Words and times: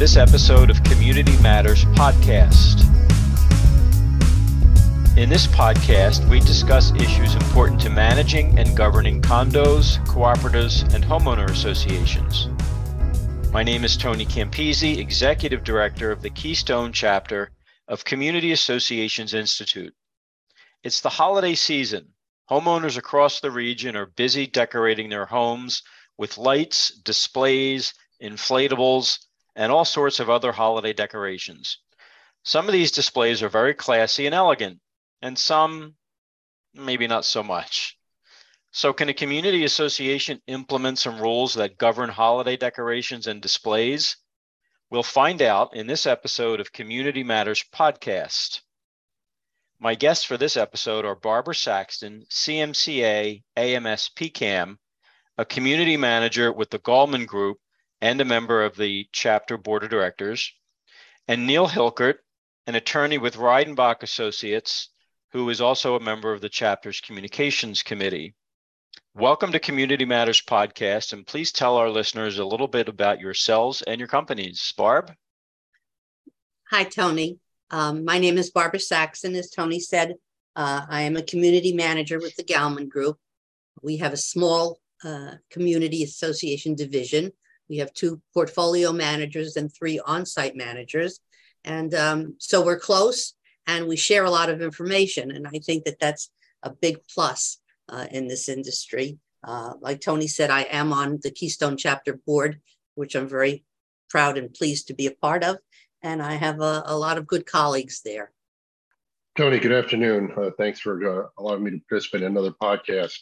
this 0.00 0.16
episode 0.16 0.70
of 0.70 0.82
Community 0.84 1.36
Matters 1.42 1.84
Podcast. 1.84 2.80
In 5.18 5.28
this 5.28 5.46
podcast, 5.46 6.26
we 6.30 6.40
discuss 6.40 6.90
issues 6.94 7.34
important 7.34 7.78
to 7.82 7.90
managing 7.90 8.58
and 8.58 8.74
governing 8.74 9.20
condos, 9.20 10.02
cooperatives, 10.06 10.90
and 10.94 11.04
homeowner 11.04 11.50
associations. 11.50 12.48
My 13.52 13.62
name 13.62 13.84
is 13.84 13.98
Tony 13.98 14.24
Campisi, 14.24 14.96
Executive 14.96 15.64
Director 15.64 16.10
of 16.10 16.22
the 16.22 16.30
Keystone 16.30 16.94
Chapter 16.94 17.50
of 17.86 18.02
Community 18.02 18.52
Associations 18.52 19.34
Institute. 19.34 19.92
It's 20.82 21.02
the 21.02 21.10
holiday 21.10 21.54
season. 21.54 22.08
Homeowners 22.50 22.96
across 22.96 23.40
the 23.40 23.50
region 23.50 23.96
are 23.96 24.06
busy 24.06 24.46
decorating 24.46 25.10
their 25.10 25.26
homes 25.26 25.82
with 26.16 26.38
lights, 26.38 26.88
displays, 26.88 27.92
inflatables, 28.22 29.18
and 29.56 29.72
all 29.72 29.84
sorts 29.84 30.20
of 30.20 30.30
other 30.30 30.52
holiday 30.52 30.92
decorations. 30.92 31.78
Some 32.42 32.66
of 32.66 32.72
these 32.72 32.90
displays 32.90 33.42
are 33.42 33.48
very 33.48 33.74
classy 33.74 34.26
and 34.26 34.34
elegant, 34.34 34.80
and 35.20 35.38
some 35.38 35.96
maybe 36.72 37.06
not 37.06 37.24
so 37.24 37.42
much. 37.42 37.98
So, 38.72 38.92
can 38.92 39.08
a 39.08 39.14
community 39.14 39.64
association 39.64 40.40
implement 40.46 40.98
some 40.98 41.20
rules 41.20 41.54
that 41.54 41.76
govern 41.76 42.08
holiday 42.08 42.56
decorations 42.56 43.26
and 43.26 43.42
displays? 43.42 44.16
We'll 44.90 45.02
find 45.02 45.42
out 45.42 45.74
in 45.74 45.86
this 45.86 46.06
episode 46.06 46.60
of 46.60 46.72
Community 46.72 47.22
Matters 47.22 47.64
podcast. 47.74 48.60
My 49.78 49.94
guests 49.94 50.24
for 50.24 50.36
this 50.36 50.56
episode 50.56 51.04
are 51.04 51.14
Barbara 51.14 51.54
Saxton, 51.54 52.24
CMCA 52.30 53.42
AMS 53.56 54.10
PCAM, 54.14 54.76
a 55.38 55.44
community 55.44 55.96
manager 55.96 56.52
with 56.52 56.70
the 56.70 56.78
Gallman 56.78 57.26
Group 57.26 57.58
and 58.00 58.20
a 58.20 58.24
member 58.24 58.64
of 58.64 58.76
the 58.76 59.06
chapter 59.12 59.58
board 59.58 59.84
of 59.84 59.90
directors, 59.90 60.52
and 61.28 61.46
Neil 61.46 61.68
Hilkert, 61.68 62.16
an 62.66 62.74
attorney 62.74 63.18
with 63.18 63.36
Reidenbach 63.36 64.02
Associates, 64.02 64.88
who 65.32 65.50
is 65.50 65.60
also 65.60 65.96
a 65.96 66.00
member 66.00 66.32
of 66.32 66.40
the 66.40 66.48
chapter's 66.48 67.00
communications 67.00 67.82
committee. 67.82 68.34
Welcome 69.14 69.52
to 69.52 69.58
Community 69.58 70.04
Matters 70.04 70.40
Podcast, 70.40 71.12
and 71.12 71.26
please 71.26 71.52
tell 71.52 71.76
our 71.76 71.90
listeners 71.90 72.38
a 72.38 72.44
little 72.44 72.68
bit 72.68 72.88
about 72.88 73.20
yourselves 73.20 73.82
and 73.82 73.98
your 73.98 74.08
companies. 74.08 74.72
Barb? 74.76 75.12
Hi, 76.70 76.84
Tony. 76.84 77.38
Um, 77.70 78.04
my 78.04 78.18
name 78.18 78.38
is 78.38 78.50
Barbara 78.50 78.80
Saxon. 78.80 79.34
As 79.34 79.50
Tony 79.50 79.78
said, 79.78 80.14
uh, 80.56 80.86
I 80.88 81.02
am 81.02 81.16
a 81.16 81.22
community 81.22 81.72
manager 81.74 82.18
with 82.18 82.34
the 82.36 82.44
Gallman 82.44 82.88
Group. 82.88 83.18
We 83.82 83.98
have 83.98 84.12
a 84.12 84.16
small 84.16 84.80
uh, 85.04 85.32
community 85.50 86.02
association 86.02 86.74
division. 86.74 87.32
We 87.70 87.78
have 87.78 87.94
two 87.94 88.20
portfolio 88.34 88.92
managers 88.92 89.56
and 89.56 89.72
three 89.72 90.00
on 90.00 90.26
site 90.26 90.56
managers. 90.56 91.20
And 91.64 91.94
um, 91.94 92.34
so 92.38 92.64
we're 92.64 92.78
close 92.78 93.34
and 93.66 93.86
we 93.86 93.96
share 93.96 94.24
a 94.24 94.30
lot 94.30 94.50
of 94.50 94.60
information. 94.60 95.30
And 95.30 95.46
I 95.46 95.60
think 95.60 95.84
that 95.84 96.00
that's 96.00 96.30
a 96.64 96.70
big 96.70 96.98
plus 97.14 97.58
uh, 97.88 98.06
in 98.10 98.26
this 98.26 98.48
industry. 98.48 99.18
Uh, 99.44 99.74
like 99.80 100.00
Tony 100.00 100.26
said, 100.26 100.50
I 100.50 100.62
am 100.62 100.92
on 100.92 101.20
the 101.22 101.30
Keystone 101.30 101.76
Chapter 101.76 102.18
Board, 102.26 102.60
which 102.96 103.14
I'm 103.14 103.28
very 103.28 103.64
proud 104.10 104.36
and 104.36 104.52
pleased 104.52 104.88
to 104.88 104.94
be 104.94 105.06
a 105.06 105.12
part 105.12 105.44
of. 105.44 105.56
And 106.02 106.20
I 106.20 106.34
have 106.34 106.60
a, 106.60 106.82
a 106.86 106.96
lot 106.96 107.18
of 107.18 107.26
good 107.26 107.46
colleagues 107.46 108.02
there. 108.04 108.32
Tony, 109.36 109.60
good 109.60 109.72
afternoon. 109.72 110.32
Uh, 110.36 110.50
thanks 110.58 110.80
for 110.80 111.22
uh, 111.22 111.28
allowing 111.38 111.62
me 111.62 111.70
to 111.70 111.80
participate 111.88 112.22
in 112.22 112.32
another 112.32 112.50
podcast. 112.50 113.18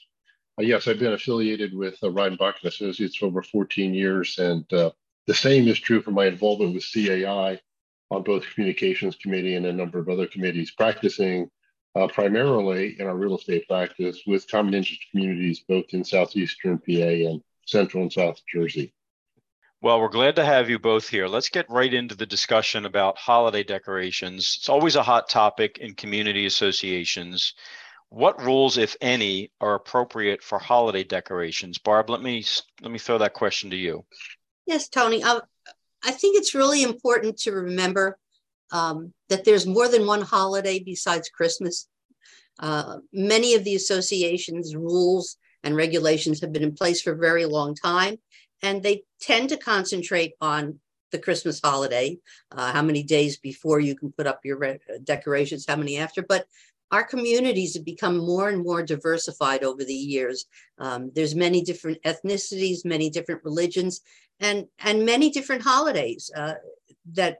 Uh, 0.59 0.63
yes, 0.63 0.89
I've 0.89 0.99
been 0.99 1.13
affiliated 1.13 1.73
with 1.73 1.95
uh, 2.03 2.09
Reidenbach 2.09 2.55
and 2.63 2.73
Associates 2.73 3.17
for 3.17 3.27
over 3.27 3.43
14 3.43 3.95
years, 3.95 4.39
and 4.39 4.71
uh, 4.73 4.91
the 5.27 5.35
same 5.35 5.69
is 5.69 5.79
true 5.79 6.03
for 6.03 6.11
my 6.11 6.27
involvement 6.27 6.75
with 6.75 6.85
CAI 6.93 7.61
on 8.11 8.23
both 8.23 8.45
communications 8.55 9.15
committee 9.17 9.55
and 9.55 9.67
a 9.67 9.73
number 9.73 9.99
of 9.99 10.09
other 10.09 10.27
committees, 10.27 10.73
practicing 10.73 11.49
uh, 11.95 12.09
primarily 12.09 12.97
in 12.99 13.07
our 13.07 13.17
real 13.17 13.37
estate 13.37 13.69
practice 13.69 14.23
with 14.27 14.51
common 14.51 14.75
interest 14.75 15.01
communities 15.11 15.65
both 15.69 15.85
in 15.91 16.03
southeastern 16.03 16.79
PA 16.79 16.93
and 16.93 17.43
central 17.67 18.03
and 18.03 18.13
south 18.13 18.41
Jersey. 18.53 18.93
Well, 19.81 20.01
we're 20.01 20.09
glad 20.09 20.35
to 20.37 20.45
have 20.45 20.69
you 20.69 20.81
both 20.81 21.09
here. 21.09 21.29
Let's 21.29 21.51
get 21.51 21.71
right 21.71 21.93
into 21.93 22.17
the 22.17 22.27
discussion 22.27 22.85
about 22.85 23.17
holiday 23.17 23.63
decorations. 23.63 24.57
It's 24.59 24.69
always 24.69 24.97
a 24.97 25.05
hot 25.05 25.29
topic 25.29 25.79
in 25.79 25.95
community 25.95 26.47
associations. 26.47 27.55
What 28.11 28.43
rules, 28.43 28.79
if 28.79 28.97
any, 29.01 29.51
are 29.61 29.75
appropriate 29.75 30.43
for 30.43 30.59
holiday 30.59 31.05
decorations? 31.05 31.79
Barb, 31.79 32.09
let 32.09 32.23
me 32.23 32.45
let 32.81 32.91
me 32.91 32.99
throw 32.99 33.19
that 33.19 33.35
question 33.35 33.71
to 33.71 33.77
you. 33.77 34.05
Yes, 34.67 34.89
Tony. 34.89 35.23
I, 35.23 35.41
I 36.05 36.11
think 36.13 36.39
it's 36.39 36.55
really 36.55 36.83
important 36.83 37.39
to 37.41 37.53
remember 37.53 38.19
um, 38.73 39.13
that 39.29 39.45
there's 39.45 39.67
more 39.67 39.89
than 39.89 40.07
one 40.07 40.23
holiday 40.23 40.79
besides 40.79 41.29
Christmas. 41.29 41.89
Uh, 42.59 42.99
many 43.13 43.55
of 43.55 43.65
the 43.65 43.75
association's 43.75 44.75
rules 44.75 45.37
and 45.63 45.77
regulations 45.77 46.41
have 46.41 46.53
been 46.53 46.63
in 46.63 46.75
place 46.75 47.03
for 47.03 47.13
a 47.13 47.19
very 47.19 47.45
long 47.45 47.75
time, 47.75 48.17
and 48.63 48.83
they 48.83 49.03
tend 49.21 49.51
to 49.51 49.57
concentrate 49.57 50.33
on 50.41 50.81
the 51.11 51.19
Christmas 51.19 51.61
holiday, 51.63 52.19
uh, 52.53 52.73
how 52.73 52.83
many 52.83 53.03
days 53.03 53.39
before 53.39 53.81
you 53.81 53.97
can 53.97 54.13
put 54.13 54.27
up 54.27 54.41
your 54.45 54.59
re- 54.59 54.79
decorations, 55.05 55.65
how 55.67 55.77
many 55.77 55.97
after. 55.97 56.23
But 56.23 56.47
our 56.91 57.05
communities 57.05 57.75
have 57.75 57.85
become 57.85 58.17
more 58.17 58.49
and 58.49 58.63
more 58.63 58.83
diversified 58.83 59.63
over 59.63 59.85
the 59.85 59.95
years. 59.95 60.47
Um, 60.79 61.11
there's 61.15 61.35
many 61.35 61.63
different 61.63 62.03
ethnicities, 62.03 62.85
many 62.85 63.11
different 63.11 63.45
religions, 63.45 64.01
and 64.41 64.67
and 64.79 65.05
many 65.05 65.31
different 65.31 65.63
holidays 65.63 66.31
uh, 66.35 66.55
that 67.13 67.39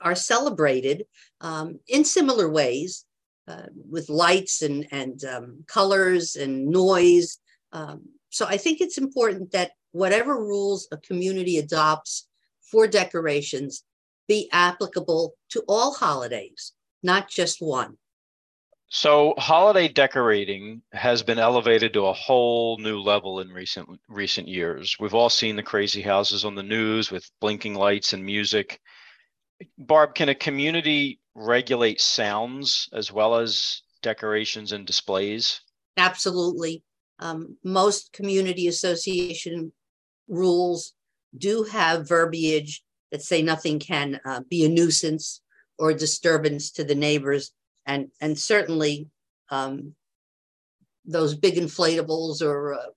are 0.00 0.14
celebrated 0.14 1.04
um, 1.40 1.78
in 1.88 2.04
similar 2.04 2.48
ways 2.50 3.04
uh, 3.48 3.66
with 3.88 4.08
lights 4.08 4.62
and, 4.62 4.86
and 4.92 5.24
um, 5.24 5.64
colors 5.66 6.36
and 6.36 6.66
noise. 6.66 7.38
Um, 7.72 8.02
so 8.30 8.46
I 8.46 8.56
think 8.56 8.80
it's 8.80 8.98
important 8.98 9.52
that 9.52 9.72
whatever 9.92 10.36
rules 10.36 10.88
a 10.92 10.96
community 10.96 11.58
adopts 11.58 12.28
for 12.70 12.86
decorations 12.86 13.84
be 14.28 14.48
applicable 14.52 15.34
to 15.50 15.62
all 15.68 15.92
holidays, 15.92 16.72
not 17.02 17.28
just 17.28 17.60
one. 17.60 17.96
So 18.92 19.34
holiday 19.38 19.86
decorating 19.86 20.82
has 20.90 21.22
been 21.22 21.38
elevated 21.38 21.92
to 21.92 22.06
a 22.06 22.12
whole 22.12 22.76
new 22.78 22.98
level 22.98 23.38
in 23.38 23.48
recent 23.50 23.88
recent 24.08 24.48
years. 24.48 24.96
We've 24.98 25.14
all 25.14 25.30
seen 25.30 25.54
the 25.54 25.62
crazy 25.62 26.02
houses 26.02 26.44
on 26.44 26.56
the 26.56 26.64
news 26.64 27.08
with 27.08 27.30
blinking 27.40 27.74
lights 27.74 28.14
and 28.14 28.24
music. 28.24 28.80
Barb, 29.78 30.16
can 30.16 30.28
a 30.28 30.34
community 30.34 31.20
regulate 31.36 32.00
sounds 32.00 32.88
as 32.92 33.12
well 33.12 33.36
as 33.36 33.82
decorations 34.02 34.72
and 34.72 34.84
displays? 34.84 35.60
Absolutely. 35.96 36.82
Um, 37.20 37.58
most 37.62 38.12
community 38.12 38.66
association 38.66 39.72
rules 40.26 40.94
do 41.38 41.62
have 41.62 42.08
verbiage 42.08 42.82
that 43.12 43.22
say 43.22 43.40
nothing 43.40 43.78
can 43.78 44.20
uh, 44.24 44.40
be 44.50 44.64
a 44.64 44.68
nuisance 44.68 45.42
or 45.78 45.90
a 45.90 45.96
disturbance 45.96 46.72
to 46.72 46.82
the 46.82 46.94
neighbors, 46.96 47.52
and 47.90 48.10
and 48.20 48.38
certainly 48.38 49.08
um, 49.50 49.94
those 51.04 51.34
big 51.34 51.56
inflatables 51.56 52.40
or 52.42 52.74
uh, 52.74 52.90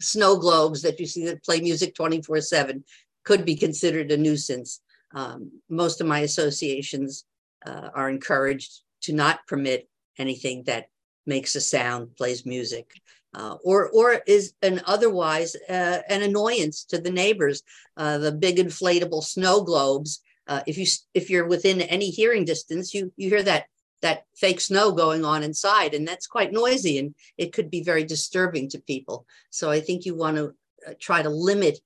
snow 0.00 0.36
globes 0.36 0.82
that 0.82 0.98
you 0.98 1.06
see 1.06 1.24
that 1.26 1.44
play 1.44 1.60
music 1.60 1.94
24 1.94 2.40
7 2.40 2.84
could 3.24 3.44
be 3.44 3.56
considered 3.56 4.10
a 4.10 4.16
nuisance 4.16 4.80
um, 5.14 5.50
most 5.68 6.00
of 6.00 6.06
my 6.06 6.20
associations 6.20 7.24
uh, 7.64 7.88
are 7.94 8.10
encouraged 8.10 8.82
to 9.02 9.12
not 9.12 9.46
permit 9.46 9.88
anything 10.18 10.64
that 10.64 10.88
makes 11.26 11.54
a 11.54 11.60
sound, 11.60 12.16
plays 12.16 12.44
music, 12.44 12.90
uh, 13.34 13.56
or 13.64 13.88
or 13.90 14.20
is 14.26 14.54
an 14.62 14.80
otherwise 14.86 15.56
uh, 15.68 15.98
an 16.08 16.22
annoyance 16.22 16.84
to 16.84 16.98
the 16.98 17.10
neighbors. 17.10 17.62
Uh, 17.96 18.18
the 18.18 18.32
big 18.32 18.56
inflatable 18.56 19.22
snow 19.22 19.62
globes. 19.62 20.20
Uh, 20.46 20.60
if 20.66 20.76
you 20.76 20.86
if 21.14 21.30
you're 21.30 21.48
within 21.48 21.80
any 21.80 22.10
hearing 22.10 22.44
distance, 22.44 22.92
you 22.92 23.12
you 23.16 23.28
hear 23.28 23.42
that 23.42 23.66
that 24.04 24.24
fake 24.36 24.60
snow 24.60 24.92
going 24.92 25.24
on 25.24 25.42
inside, 25.42 25.94
and 25.94 26.06
that's 26.06 26.26
quite 26.26 26.52
noisy, 26.52 26.98
and 26.98 27.14
it 27.36 27.52
could 27.52 27.70
be 27.70 27.82
very 27.82 28.04
disturbing 28.04 28.68
to 28.68 28.78
people. 28.78 29.26
So 29.50 29.70
I 29.70 29.80
think 29.80 30.04
you 30.04 30.14
want 30.14 30.36
to 30.36 30.54
uh, 30.86 30.94
try 31.00 31.22
to 31.22 31.30
limit 31.30 31.80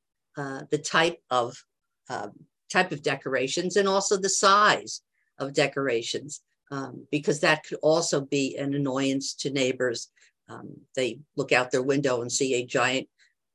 the 0.71 0.79
type 0.79 1.19
of 1.31 1.57
um, 2.09 2.33
type 2.71 2.93
of 2.93 3.03
decorations 3.03 3.77
and 3.77 3.89
also 3.89 4.17
the 4.17 4.29
size 4.29 5.03
of 5.39 5.55
decorations, 5.55 6.43
um, 6.71 7.07
because 7.11 7.41
that 7.41 7.65
could 7.65 7.79
also 7.83 8.21
be 8.21 8.57
an 8.57 8.75
annoyance 8.75 9.35
to 9.35 9.51
neighbors. 9.51 10.11
Um, 10.49 10.77
they 10.95 11.21
look 11.37 11.53
out 11.53 11.71
their 11.71 11.83
window 11.83 12.23
and 12.23 12.31
see 12.31 12.55
a 12.55 12.67
giant 12.67 13.09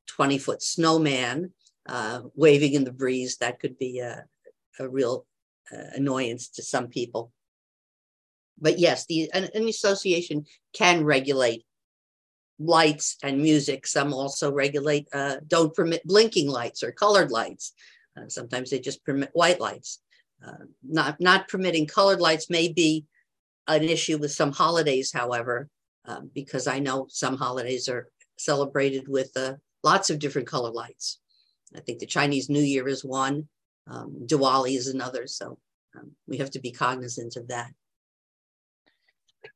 20 0.08 0.38
foot 0.38 0.62
snowman 0.62 1.52
uh, 1.88 2.22
waving 2.34 2.74
in 2.74 2.84
the 2.84 2.92
breeze. 2.92 3.36
That 3.38 3.60
could 3.60 3.78
be 3.78 4.00
a, 4.00 4.24
a 4.78 4.88
real 4.88 5.26
uh, 5.72 5.90
annoyance 5.94 6.48
to 6.50 6.62
some 6.62 6.88
people. 6.88 7.32
But 8.58 8.78
yes, 8.78 9.06
the 9.06 9.30
an, 9.32 9.48
an 9.54 9.68
association 9.68 10.46
can 10.72 11.04
regulate 11.04 11.64
lights 12.58 13.16
and 13.22 13.42
music. 13.42 13.86
Some 13.86 14.14
also 14.14 14.52
regulate, 14.52 15.08
uh, 15.12 15.36
don't 15.46 15.74
permit 15.74 16.06
blinking 16.06 16.48
lights 16.48 16.82
or 16.82 16.92
colored 16.92 17.30
lights. 17.30 17.72
Uh, 18.16 18.28
sometimes 18.28 18.70
they 18.70 18.78
just 18.78 19.04
permit 19.04 19.30
white 19.32 19.60
lights. 19.60 20.00
Uh, 20.44 20.64
not 20.82 21.20
not 21.20 21.48
permitting 21.48 21.86
colored 21.86 22.20
lights 22.20 22.50
may 22.50 22.68
be 22.68 23.04
an 23.66 23.82
issue 23.82 24.18
with 24.18 24.30
some 24.30 24.52
holidays, 24.52 25.10
however, 25.12 25.68
um, 26.04 26.30
because 26.34 26.66
I 26.66 26.78
know 26.80 27.06
some 27.08 27.36
holidays 27.36 27.88
are 27.88 28.08
celebrated 28.36 29.08
with 29.08 29.30
uh, 29.36 29.54
lots 29.82 30.10
of 30.10 30.18
different 30.18 30.48
color 30.48 30.70
lights. 30.70 31.18
I 31.74 31.80
think 31.80 31.98
the 31.98 32.06
Chinese 32.06 32.48
New 32.48 32.60
Year 32.60 32.86
is 32.88 33.04
one, 33.04 33.48
um, 33.86 34.26
Diwali 34.26 34.76
is 34.76 34.88
another. 34.88 35.26
So 35.26 35.58
um, 35.96 36.12
we 36.26 36.38
have 36.38 36.50
to 36.50 36.60
be 36.60 36.70
cognizant 36.70 37.36
of 37.36 37.48
that. 37.48 37.72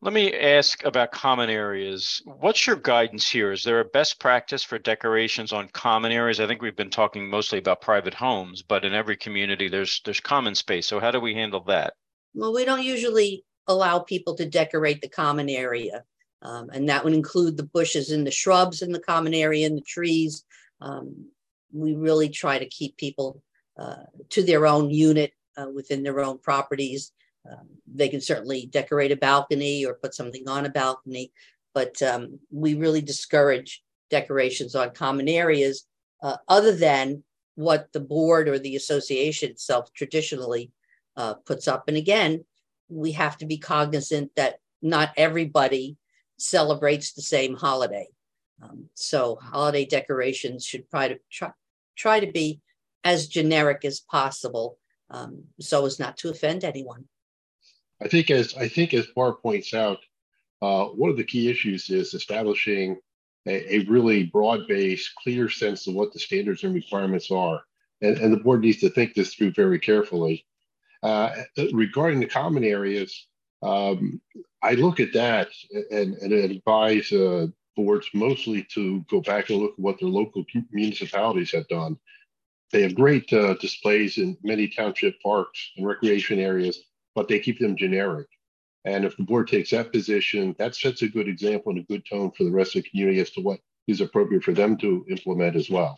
Let 0.00 0.12
me 0.12 0.32
ask 0.32 0.84
about 0.84 1.12
common 1.12 1.50
areas. 1.50 2.22
What's 2.24 2.66
your 2.66 2.76
guidance 2.76 3.28
here? 3.28 3.52
Is 3.52 3.62
there 3.62 3.80
a 3.80 3.84
best 3.84 4.20
practice 4.20 4.62
for 4.62 4.78
decorations 4.78 5.52
on 5.52 5.68
common 5.68 6.12
areas? 6.12 6.40
I 6.40 6.46
think 6.46 6.62
we've 6.62 6.76
been 6.76 6.90
talking 6.90 7.28
mostly 7.28 7.58
about 7.58 7.80
private 7.80 8.14
homes, 8.14 8.62
but 8.62 8.84
in 8.84 8.94
every 8.94 9.16
community 9.16 9.68
there's 9.68 10.00
there's 10.04 10.20
common 10.20 10.54
space. 10.54 10.86
So 10.86 11.00
how 11.00 11.10
do 11.10 11.20
we 11.20 11.34
handle 11.34 11.64
that? 11.64 11.94
Well, 12.34 12.54
we 12.54 12.64
don't 12.64 12.82
usually 12.82 13.44
allow 13.66 13.98
people 13.98 14.34
to 14.36 14.46
decorate 14.46 15.00
the 15.00 15.08
common 15.08 15.48
area. 15.48 16.04
Um, 16.42 16.70
and 16.70 16.88
that 16.88 17.04
would 17.04 17.14
include 17.14 17.56
the 17.56 17.64
bushes 17.64 18.10
and 18.10 18.26
the 18.26 18.30
shrubs 18.30 18.82
in 18.82 18.92
the 18.92 19.00
common 19.00 19.34
area 19.34 19.66
and 19.66 19.76
the 19.76 19.82
trees. 19.82 20.44
Um, 20.80 21.26
we 21.72 21.94
really 21.94 22.28
try 22.28 22.58
to 22.58 22.66
keep 22.66 22.96
people 22.96 23.42
uh, 23.78 24.04
to 24.30 24.42
their 24.42 24.66
own 24.66 24.90
unit 24.90 25.32
uh, 25.56 25.68
within 25.68 26.02
their 26.02 26.20
own 26.20 26.38
properties. 26.38 27.12
They 27.86 28.08
can 28.08 28.20
certainly 28.20 28.66
decorate 28.66 29.12
a 29.12 29.16
balcony 29.16 29.84
or 29.84 29.94
put 29.94 30.14
something 30.14 30.48
on 30.48 30.66
a 30.66 30.70
balcony, 30.70 31.32
but 31.74 32.00
um, 32.02 32.38
we 32.50 32.74
really 32.74 33.00
discourage 33.00 33.82
decorations 34.10 34.74
on 34.74 34.90
common 34.90 35.28
areas 35.28 35.86
uh, 36.22 36.36
other 36.48 36.74
than 36.74 37.22
what 37.54 37.88
the 37.92 38.00
board 38.00 38.48
or 38.48 38.58
the 38.58 38.76
association 38.76 39.50
itself 39.50 39.92
traditionally 39.92 40.70
uh, 41.16 41.34
puts 41.34 41.66
up. 41.66 41.88
And 41.88 41.96
again, 41.96 42.44
we 42.88 43.12
have 43.12 43.36
to 43.38 43.46
be 43.46 43.58
cognizant 43.58 44.30
that 44.36 44.60
not 44.80 45.10
everybody 45.16 45.96
celebrates 46.38 47.12
the 47.12 47.22
same 47.22 47.54
holiday. 47.54 48.06
Um, 48.62 48.88
so 48.94 49.38
holiday 49.42 49.84
decorations 49.84 50.64
should 50.64 50.88
try 50.90 51.08
to 51.08 51.18
try, 51.30 51.50
try 51.96 52.20
to 52.20 52.30
be 52.30 52.60
as 53.04 53.28
generic 53.28 53.84
as 53.84 54.00
possible 54.00 54.78
um, 55.10 55.44
so 55.60 55.86
as 55.86 55.98
not 55.98 56.16
to 56.18 56.30
offend 56.30 56.64
anyone. 56.64 57.04
I 58.02 58.08
think 58.08 58.30
as 58.30 58.54
I 58.56 58.68
think 58.68 58.94
as 58.94 59.06
Barb 59.08 59.42
points 59.42 59.74
out, 59.74 59.98
uh, 60.62 60.86
one 60.86 61.10
of 61.10 61.16
the 61.16 61.24
key 61.24 61.50
issues 61.50 61.90
is 61.90 62.14
establishing 62.14 62.98
a, 63.46 63.76
a, 63.76 63.78
really 63.84 64.24
broad-based, 64.24 65.14
clear 65.16 65.48
sense 65.48 65.86
of 65.86 65.94
what 65.94 66.12
the 66.12 66.18
standards 66.18 66.64
and 66.64 66.74
requirements 66.74 67.30
are. 67.30 67.62
And, 68.02 68.18
and 68.18 68.32
the 68.32 68.38
board 68.38 68.60
needs 68.60 68.80
to 68.80 68.90
think 68.90 69.14
this 69.14 69.34
through 69.34 69.52
very 69.52 69.78
carefully. 69.78 70.44
Uh, 71.02 71.30
regarding 71.72 72.20
the 72.20 72.26
common 72.26 72.64
areas, 72.64 73.26
um, 73.62 74.20
I 74.62 74.72
look 74.72 75.00
at 75.00 75.12
that 75.14 75.48
and, 75.90 76.14
and 76.16 76.32
advise 76.32 77.12
uh, 77.12 77.46
boards 77.76 78.08
mostly 78.12 78.64
to 78.74 79.04
go 79.08 79.20
back 79.20 79.50
and 79.50 79.60
look 79.60 79.72
at 79.72 79.78
what 79.78 80.00
their 80.00 80.08
local 80.08 80.44
municipalities 80.72 81.52
have 81.52 81.68
done. 81.68 81.98
They 82.72 82.82
have 82.82 82.94
great 82.94 83.32
uh, 83.32 83.54
displays 83.54 84.18
in 84.18 84.36
many 84.42 84.68
township 84.68 85.20
parks 85.22 85.70
and 85.76 85.86
recreation 85.86 86.38
areas, 86.38 86.82
but 87.18 87.26
they 87.26 87.40
keep 87.40 87.58
them 87.58 87.76
generic. 87.76 88.28
And 88.84 89.04
if 89.04 89.16
the 89.16 89.24
board 89.24 89.48
takes 89.48 89.70
that 89.70 89.90
position, 89.92 90.54
that 90.60 90.76
sets 90.76 91.02
a 91.02 91.08
good 91.08 91.26
example 91.26 91.72
and 91.72 91.80
a 91.80 91.92
good 91.92 92.04
tone 92.08 92.30
for 92.30 92.44
the 92.44 92.52
rest 92.52 92.76
of 92.76 92.84
the 92.84 92.88
community 92.88 93.18
as 93.18 93.30
to 93.30 93.40
what 93.40 93.58
is 93.88 94.00
appropriate 94.00 94.44
for 94.44 94.52
them 94.52 94.76
to 94.76 95.04
implement 95.10 95.56
as 95.56 95.68
well. 95.68 95.96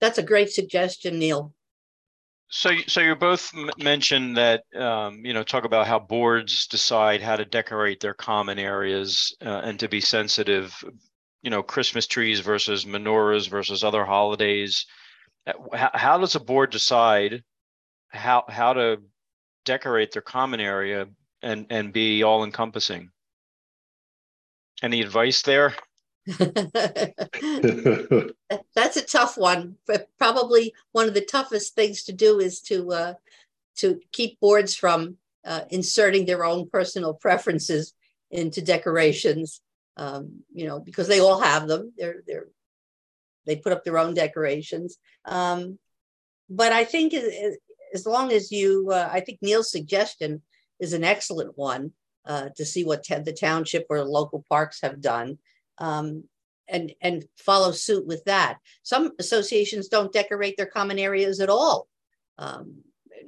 That's 0.00 0.16
a 0.16 0.22
great 0.22 0.50
suggestion, 0.50 1.18
Neil. 1.18 1.52
So, 2.50 2.70
so 2.86 3.00
you 3.00 3.16
both 3.16 3.50
m- 3.52 3.68
mentioned 3.78 4.36
that 4.36 4.62
um, 4.76 5.24
you 5.24 5.34
know 5.34 5.42
talk 5.42 5.64
about 5.64 5.88
how 5.88 5.98
boards 5.98 6.68
decide 6.68 7.20
how 7.20 7.34
to 7.34 7.44
decorate 7.44 7.98
their 7.98 8.14
common 8.14 8.60
areas 8.60 9.36
uh, 9.44 9.62
and 9.64 9.80
to 9.80 9.88
be 9.88 10.00
sensitive. 10.00 10.72
You 11.42 11.50
know, 11.50 11.64
Christmas 11.64 12.06
trees 12.06 12.38
versus 12.38 12.84
menorahs 12.84 13.50
versus 13.50 13.82
other 13.82 14.04
holidays. 14.04 14.86
Uh, 15.48 15.54
how, 15.76 15.90
how 15.94 16.18
does 16.18 16.36
a 16.36 16.40
board 16.40 16.70
decide 16.70 17.42
how 18.10 18.44
how 18.48 18.74
to 18.74 18.98
decorate 19.64 20.12
their 20.12 20.22
common 20.22 20.60
area 20.60 21.08
and 21.42 21.66
and 21.70 21.92
be 21.92 22.22
all 22.22 22.44
encompassing? 22.44 23.10
Any 24.82 25.00
advice 25.00 25.42
there? 25.42 25.74
That's 26.38 26.56
a 28.96 29.04
tough 29.06 29.36
one. 29.36 29.76
But 29.86 30.08
probably 30.18 30.74
one 30.92 31.08
of 31.08 31.14
the 31.14 31.24
toughest 31.24 31.74
things 31.74 32.04
to 32.04 32.12
do 32.12 32.38
is 32.38 32.60
to 32.62 32.92
uh, 32.92 33.14
to 33.76 34.00
keep 34.12 34.38
boards 34.40 34.74
from 34.74 35.16
uh, 35.44 35.62
inserting 35.70 36.26
their 36.26 36.44
own 36.44 36.68
personal 36.68 37.14
preferences 37.14 37.94
into 38.30 38.60
decorations. 38.62 39.60
Um, 39.96 40.44
you 40.52 40.66
know, 40.66 40.78
because 40.78 41.08
they 41.08 41.20
all 41.20 41.40
have 41.40 41.66
them. 41.66 41.92
They're 41.96 42.22
they're 42.26 42.48
they 43.46 43.56
put 43.56 43.72
up 43.72 43.82
their 43.82 43.98
own 43.98 44.14
decorations. 44.14 44.98
Um, 45.24 45.78
but 46.50 46.70
I 46.72 46.84
think 46.84 47.14
as 47.94 48.06
long 48.06 48.32
as 48.32 48.50
you, 48.52 48.90
uh, 48.90 49.08
I 49.10 49.20
think 49.20 49.38
Neil's 49.42 49.70
suggestion 49.70 50.42
is 50.80 50.92
an 50.92 51.04
excellent 51.04 51.56
one 51.56 51.92
uh, 52.26 52.50
to 52.56 52.64
see 52.64 52.84
what 52.84 53.06
the 53.06 53.36
township 53.38 53.86
or 53.90 54.04
local 54.04 54.44
parks 54.48 54.80
have 54.82 55.00
done 55.00 55.38
um, 55.78 56.24
and 56.68 56.92
and 57.00 57.24
follow 57.38 57.72
suit 57.72 58.06
with 58.06 58.24
that. 58.24 58.58
Some 58.82 59.12
associations 59.18 59.88
don't 59.88 60.12
decorate 60.12 60.56
their 60.56 60.66
common 60.66 60.98
areas 60.98 61.40
at 61.40 61.48
all, 61.48 61.88
um, 62.36 62.82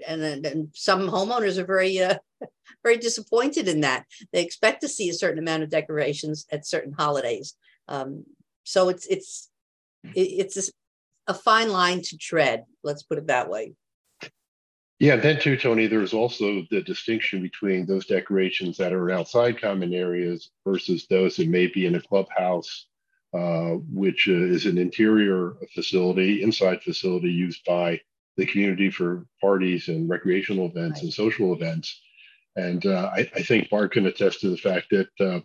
and, 0.07 0.23
and 0.23 0.69
some 0.75 1.09
homeowners 1.09 1.57
are 1.57 1.65
very 1.65 2.01
uh, 2.01 2.19
very 2.83 2.99
disappointed 2.99 3.69
in 3.69 3.81
that. 3.81 4.05
They 4.33 4.43
expect 4.43 4.83
to 4.83 4.89
see 4.89 5.09
a 5.09 5.15
certain 5.15 5.39
amount 5.39 5.63
of 5.63 5.71
decorations 5.71 6.47
at 6.53 6.67
certain 6.67 6.93
holidays. 6.93 7.55
Um, 7.89 8.25
so 8.65 8.89
it's 8.91 9.07
it's 9.07 9.51
it's 10.15 10.57
a, 10.69 10.73
a 11.29 11.35
fine 11.35 11.71
line 11.71 12.03
to 12.03 12.19
tread. 12.19 12.65
Let's 12.83 13.03
put 13.03 13.19
it 13.19 13.29
that 13.29 13.49
way. 13.49 13.75
Yeah, 15.01 15.15
and 15.15 15.23
then 15.23 15.41
too, 15.41 15.57
Tony, 15.57 15.87
there's 15.87 16.13
also 16.13 16.67
the 16.71 16.83
distinction 16.83 17.41
between 17.41 17.87
those 17.87 18.05
decorations 18.05 18.77
that 18.77 18.93
are 18.93 19.11
outside 19.11 19.59
common 19.59 19.95
areas 19.95 20.51
versus 20.63 21.07
those 21.09 21.37
that 21.37 21.49
may 21.49 21.69
be 21.69 21.87
in 21.87 21.95
a 21.95 22.03
clubhouse, 22.03 22.87
uh, 23.33 23.77
which 23.91 24.29
uh, 24.29 24.33
is 24.33 24.67
an 24.67 24.77
interior 24.77 25.55
facility, 25.75 26.43
inside 26.43 26.83
facility 26.83 27.31
used 27.31 27.65
by 27.65 27.99
the 28.37 28.45
community 28.45 28.91
for 28.91 29.25
parties 29.41 29.89
and 29.89 30.07
recreational 30.07 30.67
events 30.67 30.99
right. 30.99 31.05
and 31.05 31.13
social 31.15 31.55
events. 31.55 31.99
And 32.57 32.85
uh, 32.85 33.11
I, 33.15 33.21
I, 33.35 33.43
think 33.43 33.71
Barb 33.71 33.93
can 33.93 34.05
attest 34.05 34.41
to 34.41 34.51
the 34.51 34.59
fact 34.59 34.89
that 34.91 35.09
uh, 35.19 35.41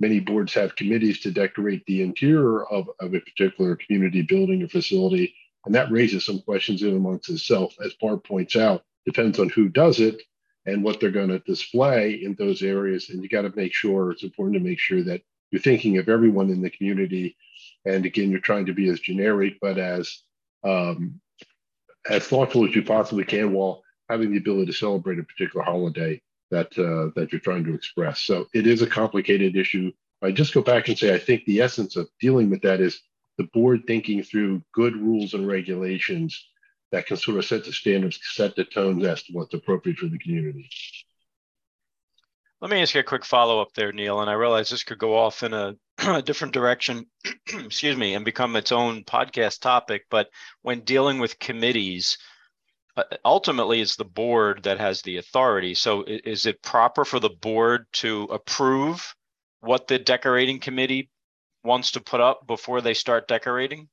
many 0.00 0.20
boards 0.20 0.52
have 0.52 0.76
committees 0.76 1.20
to 1.20 1.30
decorate 1.30 1.82
the 1.86 2.02
interior 2.02 2.66
of, 2.66 2.90
of 3.00 3.14
a 3.14 3.20
particular 3.20 3.74
community 3.76 4.20
building 4.20 4.62
or 4.62 4.68
facility. 4.68 5.34
And 5.64 5.74
that 5.74 5.90
raises 5.90 6.26
some 6.26 6.40
questions 6.42 6.82
in 6.82 6.94
amongst 6.94 7.30
itself, 7.30 7.74
as 7.82 7.94
Barb 7.94 8.22
points 8.24 8.54
out 8.54 8.84
depends 9.08 9.38
on 9.38 9.48
who 9.48 9.68
does 9.68 10.00
it 10.00 10.22
and 10.66 10.84
what 10.84 11.00
they're 11.00 11.10
going 11.10 11.30
to 11.30 11.38
display 11.40 12.20
in 12.22 12.34
those 12.34 12.62
areas. 12.62 13.08
And 13.08 13.22
you 13.22 13.28
got 13.28 13.42
to 13.42 13.52
make 13.56 13.72
sure 13.72 14.10
it's 14.10 14.22
important 14.22 14.54
to 14.54 14.68
make 14.68 14.78
sure 14.78 15.02
that 15.02 15.22
you're 15.50 15.62
thinking 15.62 15.96
of 15.96 16.10
everyone 16.10 16.50
in 16.50 16.60
the 16.60 16.68
community. 16.68 17.36
And 17.86 18.04
again, 18.04 18.30
you're 18.30 18.40
trying 18.40 18.66
to 18.66 18.74
be 18.74 18.90
as 18.90 19.00
generic, 19.00 19.54
but 19.62 19.78
as 19.78 20.22
um, 20.62 21.20
as 22.10 22.26
thoughtful 22.26 22.66
as 22.66 22.74
you 22.74 22.82
possibly 22.82 23.24
can 23.24 23.52
while 23.52 23.82
having 24.10 24.30
the 24.30 24.38
ability 24.38 24.66
to 24.66 24.78
celebrate 24.78 25.18
a 25.18 25.22
particular 25.22 25.64
holiday 25.64 26.20
that 26.50 26.66
uh, 26.78 27.12
that 27.16 27.32
you're 27.32 27.40
trying 27.40 27.64
to 27.64 27.74
express. 27.74 28.20
So 28.20 28.46
it 28.52 28.66
is 28.66 28.82
a 28.82 28.86
complicated 28.86 29.56
issue. 29.56 29.90
I 30.22 30.32
just 30.32 30.52
go 30.52 30.62
back 30.62 30.88
and 30.88 30.98
say 30.98 31.14
I 31.14 31.18
think 31.18 31.44
the 31.44 31.60
essence 31.62 31.96
of 31.96 32.08
dealing 32.20 32.50
with 32.50 32.60
that 32.62 32.80
is 32.80 33.00
the 33.38 33.48
board 33.54 33.84
thinking 33.86 34.22
through 34.22 34.62
good 34.74 34.96
rules 34.96 35.32
and 35.32 35.46
regulations 35.46 36.48
that 36.90 37.06
can 37.06 37.16
sort 37.16 37.38
of 37.38 37.44
set 37.44 37.64
the 37.64 37.72
standards, 37.72 38.18
set 38.22 38.56
the 38.56 38.64
tones 38.64 39.04
as 39.04 39.22
to 39.24 39.32
what's 39.32 39.54
appropriate 39.54 39.98
for 39.98 40.06
the 40.06 40.18
community. 40.18 40.68
Let 42.60 42.70
me 42.70 42.82
ask 42.82 42.94
you 42.94 43.00
a 43.00 43.04
quick 43.04 43.24
follow 43.24 43.60
up 43.60 43.72
there, 43.74 43.92
Neil. 43.92 44.20
And 44.20 44.28
I 44.28 44.32
realize 44.32 44.68
this 44.68 44.82
could 44.82 44.98
go 44.98 45.16
off 45.16 45.42
in 45.44 45.52
a, 45.52 45.76
a 45.98 46.22
different 46.22 46.54
direction, 46.54 47.06
excuse 47.46 47.96
me, 47.96 48.14
and 48.14 48.24
become 48.24 48.56
its 48.56 48.72
own 48.72 49.04
podcast 49.04 49.60
topic. 49.60 50.06
But 50.10 50.28
when 50.62 50.80
dealing 50.80 51.20
with 51.20 51.38
committees, 51.38 52.18
uh, 52.96 53.04
ultimately 53.24 53.80
it's 53.80 53.94
the 53.94 54.04
board 54.04 54.64
that 54.64 54.80
has 54.80 55.02
the 55.02 55.18
authority. 55.18 55.74
So 55.74 56.02
is 56.06 56.46
it 56.46 56.62
proper 56.62 57.04
for 57.04 57.20
the 57.20 57.30
board 57.30 57.86
to 57.94 58.24
approve 58.24 59.14
what 59.60 59.86
the 59.86 59.98
decorating 59.98 60.58
committee 60.58 61.10
wants 61.62 61.92
to 61.92 62.00
put 62.00 62.20
up 62.20 62.46
before 62.46 62.80
they 62.80 62.94
start 62.94 63.28
decorating? 63.28 63.88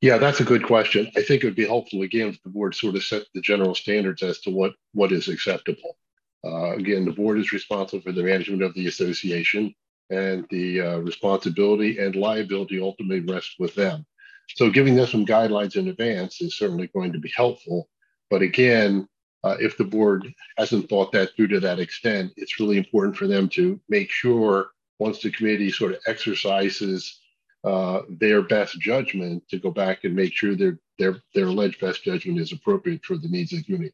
Yeah, 0.00 0.18
that's 0.18 0.40
a 0.40 0.44
good 0.44 0.64
question. 0.64 1.10
I 1.16 1.22
think 1.22 1.42
it 1.42 1.46
would 1.46 1.56
be 1.56 1.66
helpful 1.66 2.02
again 2.02 2.28
if 2.28 2.42
the 2.42 2.50
board 2.50 2.74
sort 2.74 2.96
of 2.96 3.02
set 3.02 3.24
the 3.34 3.40
general 3.40 3.74
standards 3.74 4.22
as 4.22 4.40
to 4.40 4.50
what 4.50 4.74
what 4.92 5.12
is 5.12 5.28
acceptable. 5.28 5.96
Uh, 6.44 6.76
again, 6.76 7.04
the 7.04 7.12
board 7.12 7.38
is 7.38 7.52
responsible 7.52 8.02
for 8.02 8.12
the 8.12 8.22
management 8.22 8.62
of 8.62 8.74
the 8.74 8.86
association, 8.86 9.74
and 10.10 10.46
the 10.50 10.80
uh, 10.80 10.98
responsibility 10.98 11.98
and 11.98 12.14
liability 12.14 12.80
ultimately 12.80 13.20
rests 13.20 13.56
with 13.58 13.74
them. 13.74 14.06
So 14.54 14.70
giving 14.70 14.94
them 14.94 15.06
some 15.06 15.26
guidelines 15.26 15.76
in 15.76 15.88
advance 15.88 16.40
is 16.40 16.56
certainly 16.56 16.88
going 16.88 17.12
to 17.12 17.18
be 17.18 17.32
helpful. 17.34 17.88
But 18.30 18.42
again, 18.42 19.08
uh, 19.42 19.56
if 19.60 19.76
the 19.76 19.84
board 19.84 20.32
hasn't 20.56 20.88
thought 20.88 21.12
that 21.12 21.34
through 21.34 21.48
to 21.48 21.60
that 21.60 21.80
extent, 21.80 22.32
it's 22.36 22.60
really 22.60 22.76
important 22.76 23.16
for 23.16 23.26
them 23.26 23.48
to 23.50 23.80
make 23.88 24.10
sure 24.10 24.68
once 24.98 25.20
the 25.20 25.30
committee 25.30 25.70
sort 25.70 25.92
of 25.92 26.00
exercises 26.06 27.20
uh, 27.66 28.02
their 28.08 28.42
best 28.42 28.80
judgment 28.80 29.42
to 29.48 29.58
go 29.58 29.72
back 29.72 30.04
and 30.04 30.14
make 30.14 30.32
sure 30.32 30.54
their 30.54 30.78
their 30.98 31.16
their 31.34 31.46
alleged 31.46 31.80
best 31.80 32.04
judgment 32.04 32.38
is 32.38 32.52
appropriate 32.52 33.04
for 33.04 33.16
the 33.16 33.28
needs 33.28 33.52
of 33.52 33.58
the 33.58 33.64
community. 33.64 33.92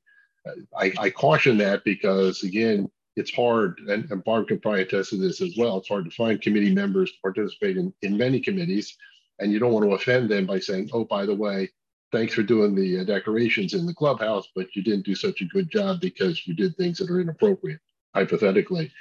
I, 0.76 0.92
I, 0.98 1.10
caution 1.10 1.56
that 1.58 1.82
because 1.84 2.42
again, 2.42 2.90
it's 3.16 3.32
hard, 3.32 3.78
and, 3.88 4.10
and 4.10 4.24
Barb 4.24 4.48
can 4.48 4.60
probably 4.60 4.82
attest 4.82 5.10
to 5.10 5.16
this 5.16 5.40
as 5.40 5.56
well. 5.56 5.78
It's 5.78 5.88
hard 5.88 6.04
to 6.04 6.10
find 6.10 6.42
committee 6.42 6.74
members 6.74 7.12
to 7.12 7.18
participate 7.22 7.76
in, 7.76 7.94
in 8.02 8.16
many 8.16 8.40
committees, 8.40 8.96
and 9.38 9.52
you 9.52 9.58
don't 9.58 9.72
want 9.72 9.86
to 9.86 9.94
offend 9.94 10.28
them 10.28 10.44
by 10.44 10.58
saying, 10.58 10.90
"Oh, 10.92 11.04
by 11.04 11.24
the 11.24 11.34
way, 11.34 11.70
thanks 12.12 12.34
for 12.34 12.42
doing 12.42 12.74
the 12.74 13.00
uh, 13.00 13.04
decorations 13.04 13.72
in 13.72 13.86
the 13.86 13.94
clubhouse, 13.94 14.48
but 14.54 14.76
you 14.76 14.82
didn't 14.82 15.06
do 15.06 15.14
such 15.14 15.40
a 15.40 15.46
good 15.46 15.70
job 15.70 16.00
because 16.00 16.46
you 16.46 16.54
did 16.54 16.76
things 16.76 16.98
that 16.98 17.10
are 17.10 17.20
inappropriate, 17.20 17.80
hypothetically. 18.14 18.92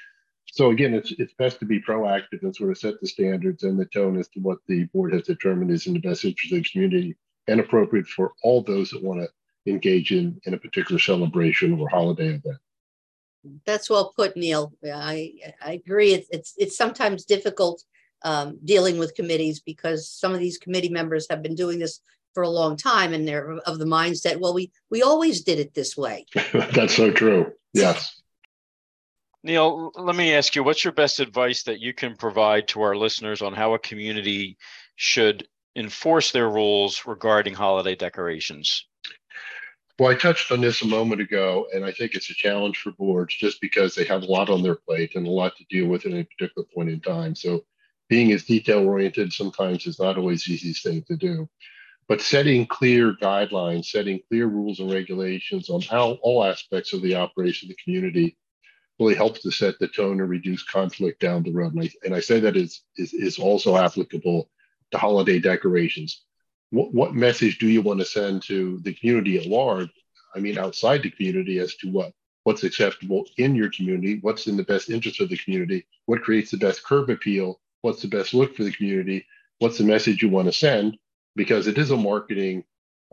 So 0.47 0.71
again, 0.71 0.93
it's 0.93 1.11
it's 1.13 1.33
best 1.33 1.59
to 1.59 1.65
be 1.65 1.81
proactive 1.81 2.41
and 2.41 2.55
sort 2.55 2.71
of 2.71 2.77
set 2.77 2.99
the 2.99 3.07
standards 3.07 3.63
and 3.63 3.79
the 3.79 3.85
tone 3.85 4.17
as 4.17 4.27
to 4.29 4.39
what 4.39 4.57
the 4.67 4.83
board 4.85 5.13
has 5.13 5.23
determined 5.23 5.71
is 5.71 5.87
in 5.87 5.93
the 5.93 5.99
best 5.99 6.25
interest 6.25 6.53
of 6.53 6.63
the 6.63 6.69
community 6.69 7.15
and 7.47 7.59
appropriate 7.59 8.07
for 8.07 8.33
all 8.43 8.61
those 8.61 8.89
that 8.91 9.03
want 9.03 9.21
to 9.21 9.71
engage 9.71 10.11
in 10.11 10.39
in 10.45 10.53
a 10.53 10.57
particular 10.57 10.99
celebration 10.99 11.79
or 11.79 11.87
holiday 11.87 12.29
event. 12.29 12.57
That's 13.65 13.89
well 13.89 14.13
put, 14.15 14.35
Neil. 14.35 14.73
I 14.85 15.33
I 15.61 15.73
agree. 15.73 16.13
It's 16.13 16.27
it's, 16.31 16.53
it's 16.57 16.77
sometimes 16.77 17.25
difficult 17.25 17.83
um, 18.23 18.59
dealing 18.63 18.97
with 18.97 19.15
committees 19.15 19.59
because 19.59 20.09
some 20.09 20.33
of 20.33 20.39
these 20.39 20.57
committee 20.57 20.89
members 20.89 21.27
have 21.29 21.41
been 21.41 21.55
doing 21.55 21.79
this 21.79 22.01
for 22.33 22.43
a 22.43 22.49
long 22.49 22.77
time 22.77 23.13
and 23.13 23.27
they're 23.27 23.57
of 23.65 23.77
the 23.77 23.85
mindset 23.85 24.39
well 24.39 24.53
we 24.53 24.71
we 24.89 25.01
always 25.01 25.41
did 25.41 25.59
it 25.59 25.73
this 25.73 25.97
way 25.97 26.25
that's 26.73 26.95
so 26.95 27.11
true 27.11 27.51
yes 27.73 28.20
neil 29.43 29.91
let 29.95 30.15
me 30.15 30.33
ask 30.33 30.55
you 30.55 30.63
what's 30.63 30.83
your 30.83 30.93
best 30.93 31.19
advice 31.19 31.63
that 31.63 31.79
you 31.79 31.93
can 31.93 32.15
provide 32.15 32.67
to 32.67 32.81
our 32.81 32.95
listeners 32.95 33.41
on 33.41 33.53
how 33.53 33.73
a 33.73 33.79
community 33.79 34.57
should 34.95 35.47
enforce 35.75 36.31
their 36.31 36.49
rules 36.49 37.03
regarding 37.05 37.53
holiday 37.53 37.95
decorations? 37.95 38.87
Well 39.99 40.11
i 40.11 40.15
touched 40.15 40.51
on 40.51 40.61
this 40.61 40.81
a 40.81 40.87
moment 40.87 41.21
ago 41.21 41.67
and 41.73 41.85
i 41.85 41.91
think 41.91 42.13
it's 42.13 42.29
a 42.29 42.35
challenge 42.35 42.77
for 42.79 42.91
boards 42.91 43.35
just 43.35 43.61
because 43.61 43.95
they 43.95 44.05
have 44.05 44.23
a 44.23 44.31
lot 44.31 44.49
on 44.49 44.63
their 44.63 44.75
plate 44.75 45.15
and 45.15 45.27
a 45.27 45.29
lot 45.29 45.55
to 45.57 45.65
deal 45.69 45.87
with 45.87 46.05
at 46.05 46.11
any 46.11 46.23
particular 46.23 46.67
point 46.73 46.89
in 46.89 46.99
time. 47.01 47.35
So 47.35 47.65
being 48.11 48.33
as 48.33 48.43
detail 48.43 48.85
oriented 48.85 49.31
sometimes 49.31 49.87
is 49.87 49.97
not 49.97 50.17
always 50.17 50.43
the 50.43 50.53
easiest 50.53 50.83
thing 50.83 51.01
to 51.07 51.15
do. 51.15 51.47
But 52.09 52.19
setting 52.19 52.65
clear 52.65 53.13
guidelines, 53.13 53.85
setting 53.85 54.19
clear 54.27 54.47
rules 54.47 54.81
and 54.81 54.91
regulations 54.91 55.69
on 55.69 55.79
how 55.79 56.17
all 56.21 56.43
aspects 56.43 56.91
of 56.91 57.01
the 57.01 57.15
operation 57.15 57.67
of 57.67 57.77
the 57.77 57.81
community 57.81 58.35
really 59.01 59.15
helps 59.15 59.41
to 59.41 59.51
set 59.51 59.79
the 59.79 59.87
tone 59.87 60.21
and 60.21 60.29
reduce 60.29 60.63
conflict 60.63 61.19
down 61.19 61.41
the 61.41 61.51
road. 61.51 61.73
And 61.73 61.83
I, 61.83 61.89
and 62.05 62.15
I 62.15 62.19
say 62.19 62.39
that 62.39 62.55
is, 62.55 62.83
is, 62.97 63.13
is 63.13 63.39
also 63.39 63.75
applicable 63.75 64.47
to 64.91 64.97
holiday 64.97 65.39
decorations. 65.39 66.21
What, 66.69 66.93
what 66.93 67.15
message 67.15 67.57
do 67.57 67.67
you 67.67 67.81
want 67.81 67.99
to 67.99 68.05
send 68.05 68.43
to 68.43 68.79
the 68.83 68.93
community 68.93 69.39
at 69.39 69.47
large? 69.47 69.89
I 70.35 70.39
mean, 70.39 70.59
outside 70.59 71.01
the 71.01 71.09
community 71.09 71.57
as 71.59 71.75
to 71.77 71.89
what 71.89 72.13
what's 72.43 72.63
acceptable 72.63 73.23
in 73.37 73.55
your 73.55 73.69
community, 73.69 74.17
what's 74.21 74.47
in 74.47 74.57
the 74.57 74.63
best 74.63 74.89
interest 74.89 75.21
of 75.21 75.29
the 75.29 75.37
community, 75.37 75.85
what 76.07 76.23
creates 76.23 76.49
the 76.49 76.57
best 76.57 76.83
curb 76.83 77.09
appeal, 77.09 77.59
what's 77.81 78.01
the 78.01 78.07
best 78.07 78.33
look 78.33 78.55
for 78.55 78.63
the 78.63 78.71
community, 78.71 79.23
what's 79.59 79.77
the 79.77 79.83
message 79.83 80.23
you 80.23 80.29
want 80.29 80.47
to 80.47 80.51
send, 80.51 80.97
because 81.35 81.67
it 81.67 81.77
is 81.77 81.91
a 81.91 81.97
marketing 81.97 82.63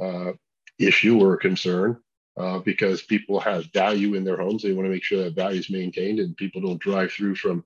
uh, 0.02 0.32
issue 0.78 1.20
or 1.20 1.34
a 1.34 1.38
concern 1.38 1.98
uh, 2.38 2.58
because 2.60 3.02
people 3.02 3.40
have 3.40 3.66
value 3.72 4.14
in 4.14 4.24
their 4.24 4.36
homes. 4.36 4.62
They 4.62 4.72
want 4.72 4.86
to 4.86 4.92
make 4.92 5.04
sure 5.04 5.24
that 5.24 5.34
value 5.34 5.58
is 5.58 5.70
maintained 5.70 6.20
and 6.20 6.36
people 6.36 6.60
don't 6.60 6.80
drive 6.80 7.10
through 7.10 7.34
from 7.34 7.64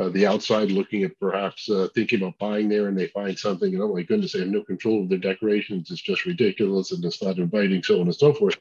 uh, 0.00 0.08
the 0.08 0.26
outside 0.26 0.72
looking 0.72 1.04
at 1.04 1.18
perhaps 1.20 1.70
uh, 1.70 1.88
thinking 1.94 2.20
about 2.20 2.38
buying 2.38 2.68
there 2.68 2.88
and 2.88 2.98
they 2.98 3.06
find 3.08 3.38
something 3.38 3.72
and 3.72 3.82
oh 3.82 3.94
my 3.94 4.02
goodness, 4.02 4.32
they 4.32 4.40
have 4.40 4.48
no 4.48 4.62
control 4.62 5.02
of 5.02 5.08
their 5.08 5.18
decorations. 5.18 5.90
It's 5.90 6.00
just 6.00 6.26
ridiculous 6.26 6.90
and 6.90 7.04
it's 7.04 7.22
not 7.22 7.38
inviting, 7.38 7.82
so 7.82 8.00
on 8.00 8.06
and 8.06 8.14
so 8.14 8.32
forth. 8.32 8.56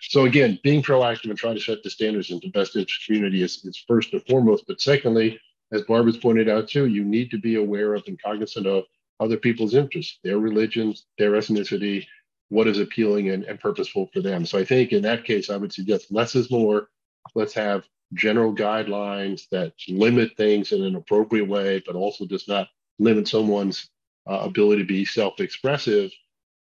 So 0.00 0.24
again, 0.24 0.58
being 0.64 0.82
proactive 0.82 1.30
and 1.30 1.38
trying 1.38 1.54
to 1.54 1.60
set 1.60 1.82
the 1.82 1.90
standards 1.90 2.30
into 2.30 2.48
the 2.48 2.58
best 2.58 2.74
interest 2.74 3.06
community 3.06 3.42
is, 3.42 3.64
is 3.64 3.84
first 3.86 4.12
and 4.12 4.26
foremost. 4.26 4.64
But 4.66 4.80
secondly, 4.80 5.38
as 5.72 5.82
Barbara's 5.82 6.16
pointed 6.16 6.48
out 6.48 6.68
too, 6.68 6.86
you 6.86 7.04
need 7.04 7.30
to 7.30 7.38
be 7.38 7.56
aware 7.56 7.94
of 7.94 8.02
and 8.06 8.20
cognizant 8.20 8.66
of 8.66 8.84
other 9.20 9.36
people's 9.36 9.74
interests, 9.74 10.18
their 10.24 10.38
religions, 10.38 11.06
their 11.18 11.32
ethnicity, 11.32 12.06
what 12.52 12.68
is 12.68 12.78
appealing 12.78 13.30
and, 13.30 13.44
and 13.44 13.58
purposeful 13.58 14.10
for 14.12 14.20
them. 14.20 14.44
So 14.44 14.58
I 14.58 14.64
think 14.64 14.92
in 14.92 15.00
that 15.02 15.24
case, 15.24 15.48
I 15.48 15.56
would 15.56 15.72
suggest 15.72 16.12
less 16.12 16.34
is 16.34 16.50
more. 16.50 16.88
Let's 17.34 17.54
have 17.54 17.84
general 18.12 18.54
guidelines 18.54 19.48
that 19.50 19.72
limit 19.88 20.36
things 20.36 20.72
in 20.72 20.84
an 20.84 20.96
appropriate 20.96 21.48
way, 21.48 21.82
but 21.86 21.96
also 21.96 22.26
does 22.26 22.46
not 22.46 22.68
limit 22.98 23.26
someone's 23.26 23.88
uh, 24.28 24.40
ability 24.40 24.82
to 24.82 24.86
be 24.86 25.06
self-expressive. 25.06 26.10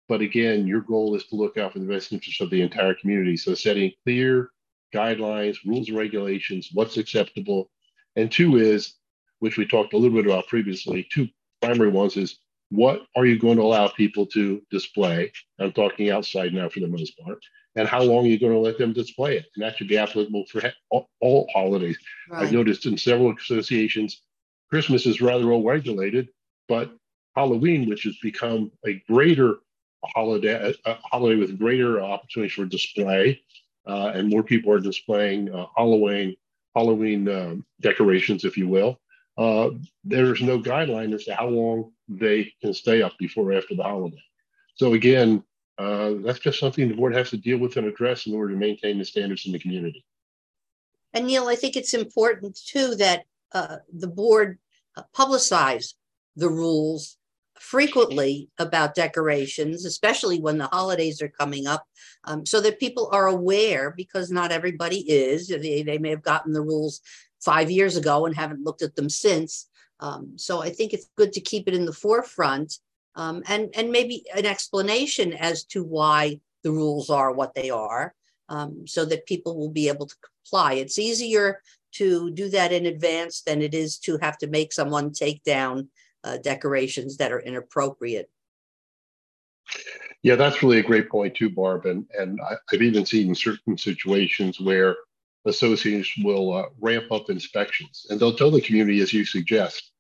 But 0.10 0.22
again, 0.22 0.66
your 0.66 0.82
goal 0.82 1.14
is 1.14 1.26
to 1.28 1.36
look 1.36 1.56
out 1.60 1.74
for 1.74 1.80
the 1.80 1.86
best 1.86 2.12
interests 2.12 2.42
of 2.42 2.50
the 2.50 2.64
entire 2.64 2.96
community. 2.96 3.38
So 3.38 3.54
setting 3.54 3.92
clear 4.04 4.50
guidelines, 4.92 5.58
rules 5.68 5.90
and 5.90 5.98
regulations, 6.00 6.72
what's 6.74 6.98
acceptable. 6.98 7.70
And 8.16 8.32
two 8.32 8.58
is, 8.58 8.96
which 9.38 9.58
we 9.58 9.68
talked 9.68 9.94
a 9.94 9.98
little 9.98 10.18
bit 10.18 10.26
about 10.26 10.48
previously, 10.48 11.08
two 11.12 11.28
primary 11.62 11.92
ones 11.92 12.18
is 12.18 12.40
what 12.70 13.06
are 13.16 13.26
you 13.26 13.38
going 13.38 13.58
to 13.58 13.64
allow 13.64 13.88
people 13.88 14.26
to 14.28 14.62
display? 14.72 15.32
I'm 15.60 15.72
talking 15.72 16.10
outside 16.10 16.54
now 16.54 16.70
for 16.70 16.80
the 16.80 16.88
most 16.88 17.18
part. 17.20 17.40
And 17.76 17.88
how 17.88 18.02
long 18.02 18.26
are 18.26 18.30
you 18.30 18.40
going 18.40 18.54
to 18.54 18.60
let 18.60 18.78
them 18.78 18.94
display 18.94 19.38
it? 19.38 19.46
And 19.56 19.64
that 19.64 19.78
should 19.78 19.88
be 19.88 19.98
applicable 19.98 20.46
for 20.50 20.62
all, 20.90 21.10
all 21.22 21.48
holidays. 21.54 21.98
Right. 22.30 22.44
I've 22.44 22.54
noticed 22.54 22.86
in 22.86 22.98
several 22.98 23.34
associations, 23.34 24.22
Christmas 24.70 25.06
is 25.06 25.22
rather 25.22 25.48
well 25.48 25.62
regulated, 25.62 26.30
but 26.68 26.92
Halloween, 27.36 27.90
which 27.90 28.04
has 28.04 28.18
become 28.22 28.72
a 28.88 29.02
greater 29.10 29.58
holiday, 30.06 30.74
a 30.86 30.94
holiday 31.04 31.36
with 31.36 31.60
greater 31.60 32.02
opportunities 32.02 32.54
for 32.54 32.66
display, 32.66 33.42
uh, 33.88 34.12
and 34.16 34.30
more 34.30 34.44
people 34.44 34.72
are 34.72 34.80
displaying 34.80 35.54
uh, 35.54 35.66
Halloween 35.76 36.36
Halloween 36.76 37.28
uh, 37.30 37.56
decorations, 37.82 38.44
if 38.44 38.58
you 38.58 38.68
will 38.68 39.00
uh, 39.38 39.70
there's 40.04 40.42
no 40.42 40.60
guideline 40.60 41.14
as 41.14 41.26
to 41.26 41.36
how 41.36 41.48
long 41.48 41.92
they 42.08 42.54
can 42.62 42.74
stay 42.74 43.02
up 43.02 43.14
before 43.18 43.52
or 43.52 43.54
after 43.54 43.76
the 43.76 43.84
holiday. 43.84 44.22
So 44.76 44.94
again, 44.94 45.44
uh, 45.78 46.14
that's 46.24 46.40
just 46.40 46.60
something 46.60 46.88
the 46.88 46.96
board 46.96 47.16
has 47.16 47.30
to 47.32 47.38
deal 47.38 47.58
with 47.58 47.76
and 47.78 47.88
address 47.88 48.28
in 48.28 48.34
order 48.34 48.54
to 48.54 48.60
maintain 48.60 48.98
the 48.98 49.06
standards 49.06 49.46
in 49.46 49.52
the 49.52 49.60
community. 49.60 50.06
And 51.14 51.28
Neil, 51.28 51.48
I 51.48 51.56
think 51.56 51.76
it's 51.76 51.94
important 51.94 52.58
too 52.66 52.96
that 52.96 53.24
uh, 53.54 53.78
the 53.94 54.08
board 54.08 54.60
publicize 55.14 55.94
the 56.36 56.50
rules 56.50 57.18
frequently 57.60 58.50
about 58.60 58.96
decorations, 58.96 59.86
especially 59.86 60.40
when 60.40 60.58
the 60.58 60.68
holidays 60.68 61.22
are 61.22 61.30
coming 61.30 61.68
up, 61.68 61.86
um, 62.26 62.46
so 62.46 62.60
that 62.62 62.80
people 62.80 63.10
are 63.12 63.28
aware 63.28 63.94
because 63.96 64.30
not 64.30 64.52
everybody 64.52 65.00
is. 65.10 65.48
They, 65.48 65.84
they 65.84 65.98
may 65.98 66.10
have 66.10 66.22
gotten 66.22 66.54
the 66.54 66.62
rules 66.62 67.02
five 67.46 67.70
years 67.70 67.96
ago 67.96 68.26
and 68.26 68.36
haven't 68.36 68.64
looked 68.64 68.82
at 68.82 68.96
them 68.96 69.10
since. 69.10 69.70
Um, 70.00 70.34
so 70.36 70.62
I 70.62 70.72
think 70.72 70.92
it's 70.92 71.10
good 71.16 71.32
to 71.34 71.42
keep 71.42 71.68
it 71.68 71.76
in 71.76 71.86
the 71.86 71.94
forefront 71.94 72.80
um, 73.16 73.44
and, 73.48 73.70
and 73.76 73.92
maybe 73.92 74.26
an 74.36 74.46
explanation 74.46 75.32
as 75.32 75.64
to 75.66 75.84
why 75.84 76.40
the 76.64 76.72
rules 76.72 77.10
are 77.10 77.32
what 77.32 77.54
they 77.54 77.70
are 77.70 78.14
um, 78.50 78.86
so 78.88 79.06
that 79.06 79.28
people 79.28 79.58
will 79.58 79.70
be 79.70 79.88
able 79.88 80.08
to 80.08 80.16
comply. 80.28 80.74
It's 80.74 81.00
easier 81.00 81.62
to 81.94 82.32
do 82.32 82.50
that 82.50 82.74
in 82.74 82.88
advance 82.88 83.42
than 83.42 83.62
it 83.62 83.74
is 83.74 83.98
to 84.00 84.18
have 84.18 84.38
to 84.40 84.48
make 84.48 84.74
someone 84.74 85.14
take 85.14 85.44
down 85.44 85.90
uh, 86.24 86.38
decorations 86.38 87.18
that 87.18 87.32
are 87.32 87.40
inappropriate. 87.40 88.30
Yeah, 90.24 90.36
that's 90.36 90.62
really 90.62 90.80
a 90.80 90.84
great 90.84 91.10
point 91.10 91.36
too, 91.36 91.50
Barb. 91.50 91.86
And, 91.86 92.06
and 92.18 92.40
I've 92.74 92.82
even 92.82 93.06
seen 93.06 93.36
certain 93.36 93.78
situations 93.78 94.60
where 94.60 94.96
associations 95.46 96.26
will 96.26 96.54
uh, 96.54 96.66
ramp 96.80 97.12
up 97.12 97.30
inspections 97.30 98.06
and 98.10 98.20
they'll 98.20 98.36
tell 98.36 98.52
the 98.52 98.62
community, 98.62 99.02
as 99.02 99.14
you 99.14 99.26
suggest, 99.26 99.92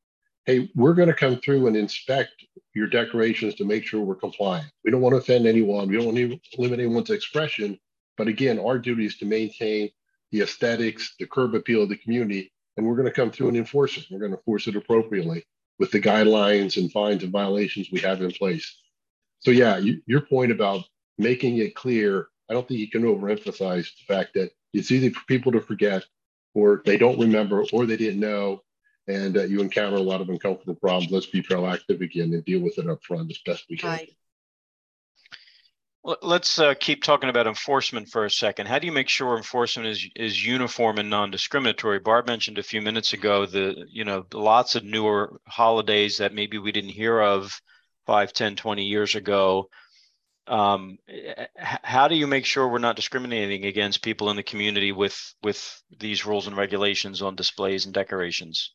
hey, 0.45 0.69
we're 0.75 0.93
going 0.93 1.07
to 1.07 1.13
come 1.13 1.37
through 1.37 1.67
and 1.67 1.75
inspect 1.75 2.45
your 2.73 2.87
decorations 2.87 3.55
to 3.55 3.65
make 3.65 3.83
sure 3.83 4.01
we're 4.01 4.15
compliant. 4.15 4.71
We 4.83 4.91
don't 4.91 5.01
want 5.01 5.13
to 5.13 5.17
offend 5.17 5.47
anyone. 5.47 5.87
We 5.87 5.95
don't 5.95 6.05
want 6.05 6.17
to 6.17 6.39
limit 6.57 6.79
anyone's 6.79 7.09
expression. 7.09 7.79
But 8.17 8.27
again, 8.27 8.59
our 8.59 8.77
duty 8.77 9.05
is 9.05 9.17
to 9.17 9.25
maintain 9.25 9.89
the 10.31 10.41
aesthetics, 10.41 11.15
the 11.19 11.27
curb 11.27 11.55
appeal 11.55 11.83
of 11.83 11.89
the 11.89 11.97
community, 11.97 12.51
and 12.77 12.85
we're 12.85 12.95
going 12.95 13.07
to 13.07 13.11
come 13.11 13.31
through 13.31 13.49
and 13.49 13.57
enforce 13.57 13.97
it. 13.97 14.05
We're 14.11 14.19
going 14.19 14.31
to 14.31 14.37
enforce 14.37 14.67
it 14.67 14.75
appropriately 14.75 15.45
with 15.79 15.91
the 15.91 16.01
guidelines 16.01 16.77
and 16.77 16.91
fines 16.91 17.23
and 17.23 17.31
violations 17.31 17.89
we 17.91 17.99
have 18.01 18.21
in 18.21 18.31
place. 18.31 18.81
So 19.39 19.51
yeah, 19.51 19.77
you, 19.77 20.01
your 20.05 20.21
point 20.21 20.51
about 20.51 20.83
making 21.17 21.57
it 21.57 21.75
clear, 21.75 22.27
I 22.49 22.53
don't 22.53 22.67
think 22.67 22.79
you 22.79 22.89
can 22.89 23.03
overemphasize 23.03 23.89
the 23.95 24.13
fact 24.13 24.33
that 24.35 24.51
it's 24.75 24.91
easy 24.91 25.09
for 25.09 25.21
people 25.27 25.51
to 25.53 25.61
forget, 25.61 26.03
or 26.53 26.81
they 26.85 26.97
don't 26.97 27.19
remember, 27.19 27.65
or 27.71 27.85
they 27.85 27.97
didn't 27.97 28.19
know, 28.19 28.61
and 29.07 29.37
uh, 29.37 29.43
you 29.43 29.61
encounter 29.61 29.97
a 29.97 30.01
lot 30.01 30.21
of 30.21 30.29
uncomfortable 30.29 30.75
problems. 30.75 31.11
Let's 31.11 31.25
be 31.25 31.41
proactive 31.41 32.01
again 32.01 32.33
and 32.33 32.43
deal 32.45 32.61
with 32.61 32.77
it 32.77 32.89
up 32.89 33.03
front 33.03 33.31
as 33.31 33.39
best 33.45 33.65
we 33.69 33.77
can. 33.77 33.89
Right. 33.89 34.11
Let's 36.21 36.59
uh, 36.59 36.75
keep 36.79 37.01
talking 37.01 37.31
about 37.31 37.47
enforcement 37.47 38.09
for 38.09 38.25
a 38.25 38.29
second. 38.29 38.67
How 38.67 38.77
do 38.77 38.85
you 38.85 38.93
make 38.93 39.09
sure 39.09 39.37
enforcement 39.37 39.89
is 39.89 40.07
is 40.15 40.45
uniform 40.45 40.99
and 40.99 41.09
non-discriminatory? 41.09 41.97
Barb 41.97 42.27
mentioned 42.27 42.59
a 42.59 42.63
few 42.63 42.79
minutes 42.79 43.13
ago 43.13 43.47
the 43.47 43.87
you 43.89 44.05
know 44.05 44.23
lots 44.31 44.75
of 44.75 44.83
newer 44.83 45.39
holidays 45.47 46.17
that 46.17 46.31
maybe 46.31 46.59
we 46.59 46.71
didn't 46.71 46.91
hear 46.91 47.19
of 47.19 47.59
5, 48.05 48.33
10, 48.33 48.55
20 48.55 48.83
years 48.83 49.15
ago. 49.15 49.69
Um, 50.47 50.99
how 51.57 52.07
do 52.07 52.15
you 52.15 52.27
make 52.27 52.45
sure 52.45 52.67
we're 52.67 52.77
not 52.77 52.95
discriminating 52.95 53.65
against 53.65 54.03
people 54.03 54.29
in 54.29 54.35
the 54.35 54.43
community 54.43 54.91
with 54.91 55.33
with 55.41 55.81
these 55.99 56.25
rules 56.25 56.45
and 56.47 56.55
regulations 56.55 57.21
on 57.21 57.35
displays 57.35 57.85
and 57.85 57.93
decorations? 57.93 58.73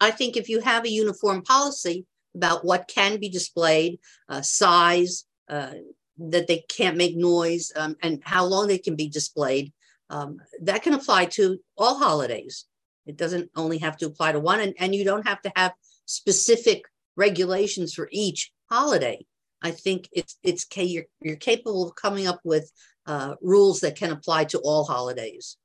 I 0.00 0.10
think 0.10 0.36
if 0.36 0.48
you 0.48 0.60
have 0.60 0.84
a 0.84 0.90
uniform 0.90 1.42
policy 1.42 2.06
about 2.34 2.64
what 2.64 2.88
can 2.88 3.20
be 3.20 3.28
displayed, 3.28 4.00
uh, 4.28 4.42
size, 4.42 5.24
uh, 5.48 5.74
that 6.18 6.46
they 6.46 6.64
can't 6.68 6.96
make 6.96 7.16
noise 7.16 7.72
um, 7.76 7.96
and 8.02 8.20
how 8.24 8.44
long 8.44 8.66
they 8.66 8.78
can 8.78 8.96
be 8.96 9.08
displayed. 9.08 9.72
Um, 10.10 10.38
that 10.62 10.82
can 10.82 10.94
apply 10.94 11.26
to 11.36 11.58
all 11.76 11.98
holidays. 11.98 12.66
It 13.06 13.16
doesn't 13.16 13.50
only 13.56 13.78
have 13.78 13.96
to 13.98 14.06
apply 14.06 14.32
to 14.32 14.40
one, 14.40 14.60
and, 14.60 14.74
and 14.78 14.94
you 14.94 15.04
don't 15.04 15.26
have 15.26 15.40
to 15.42 15.52
have 15.56 15.72
specific 16.04 16.84
regulations 17.16 17.94
for 17.94 18.08
each 18.12 18.52
holiday. 18.68 19.24
I 19.62 19.70
think 19.70 20.08
it's 20.12 20.38
it's 20.42 20.66
you're, 20.76 21.04
you're 21.20 21.36
capable 21.36 21.88
of 21.88 21.94
coming 21.94 22.26
up 22.26 22.40
with 22.44 22.70
uh, 23.06 23.34
rules 23.40 23.80
that 23.80 23.96
can 23.96 24.10
apply 24.10 24.44
to 24.44 24.58
all 24.58 24.84
holidays. 24.84 25.56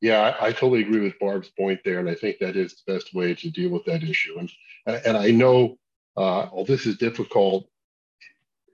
Yeah, 0.00 0.20
I, 0.40 0.48
I, 0.48 0.52
totally 0.52 0.82
agree 0.82 1.00
with 1.00 1.18
Barb's 1.18 1.50
point 1.50 1.80
there, 1.84 1.98
and 1.98 2.08
I 2.08 2.14
think 2.14 2.38
that 2.38 2.54
is 2.54 2.76
the 2.86 2.94
best 2.94 3.14
way 3.14 3.34
to 3.34 3.50
deal 3.50 3.70
with 3.70 3.84
that 3.86 4.02
issue. 4.02 4.38
And 4.38 4.50
and 4.86 5.16
I 5.16 5.30
know, 5.30 5.76
uh, 6.16 6.46
well, 6.52 6.64
this 6.64 6.86
is 6.86 6.96
difficult 6.98 7.68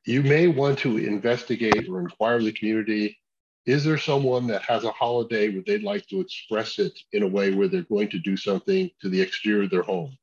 you 0.04 0.22
may 0.22 0.46
want 0.48 0.78
to 0.80 0.98
investigate 0.98 1.88
or 1.88 2.00
inquire 2.00 2.40
the 2.42 2.52
community. 2.52 3.18
Is 3.66 3.84
there 3.84 3.96
someone 3.96 4.46
that 4.48 4.62
has 4.62 4.84
a 4.84 4.90
holiday 4.90 5.48
where 5.48 5.62
they'd 5.66 5.82
like 5.82 6.06
to 6.08 6.20
express 6.20 6.78
it 6.78 6.98
in 7.12 7.22
a 7.22 7.28
way 7.28 7.54
where 7.54 7.68
they're 7.68 7.82
going 7.82 8.10
to 8.10 8.18
do 8.18 8.36
something 8.36 8.90
to 9.00 9.08
the 9.08 9.20
exterior 9.20 9.64
of 9.64 9.70
their 9.70 9.82
home? 9.82 10.16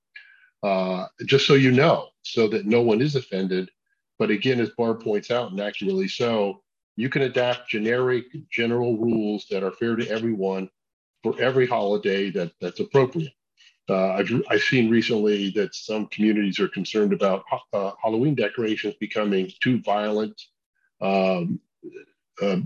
Uh, 0.61 1.07
just 1.25 1.47
so 1.47 1.55
you 1.55 1.71
know, 1.71 2.09
so 2.21 2.47
that 2.47 2.67
no 2.67 2.81
one 2.81 3.01
is 3.01 3.15
offended. 3.15 3.71
But 4.21 4.29
again, 4.29 4.59
as 4.59 4.69
Barb 4.77 5.03
points 5.03 5.31
out, 5.31 5.49
and 5.49 5.59
accurately 5.59 6.07
so, 6.07 6.61
you 6.95 7.09
can 7.09 7.23
adapt 7.23 7.71
generic 7.71 8.25
general 8.51 8.95
rules 8.95 9.47
that 9.49 9.63
are 9.63 9.71
fair 9.71 9.95
to 9.95 10.07
everyone 10.09 10.69
for 11.23 11.33
every 11.41 11.65
holiday 11.65 12.29
that, 12.29 12.51
that's 12.61 12.79
appropriate. 12.79 13.33
Uh, 13.89 14.11
I've, 14.11 14.29
I've 14.47 14.61
seen 14.61 14.91
recently 14.91 15.49
that 15.55 15.73
some 15.73 16.05
communities 16.05 16.59
are 16.59 16.67
concerned 16.67 17.13
about 17.13 17.45
uh, 17.73 17.93
Halloween 17.99 18.35
decorations 18.35 18.93
becoming 18.99 19.51
too 19.59 19.81
violent, 19.81 20.39
um, 21.01 21.59
uh, 22.43 22.57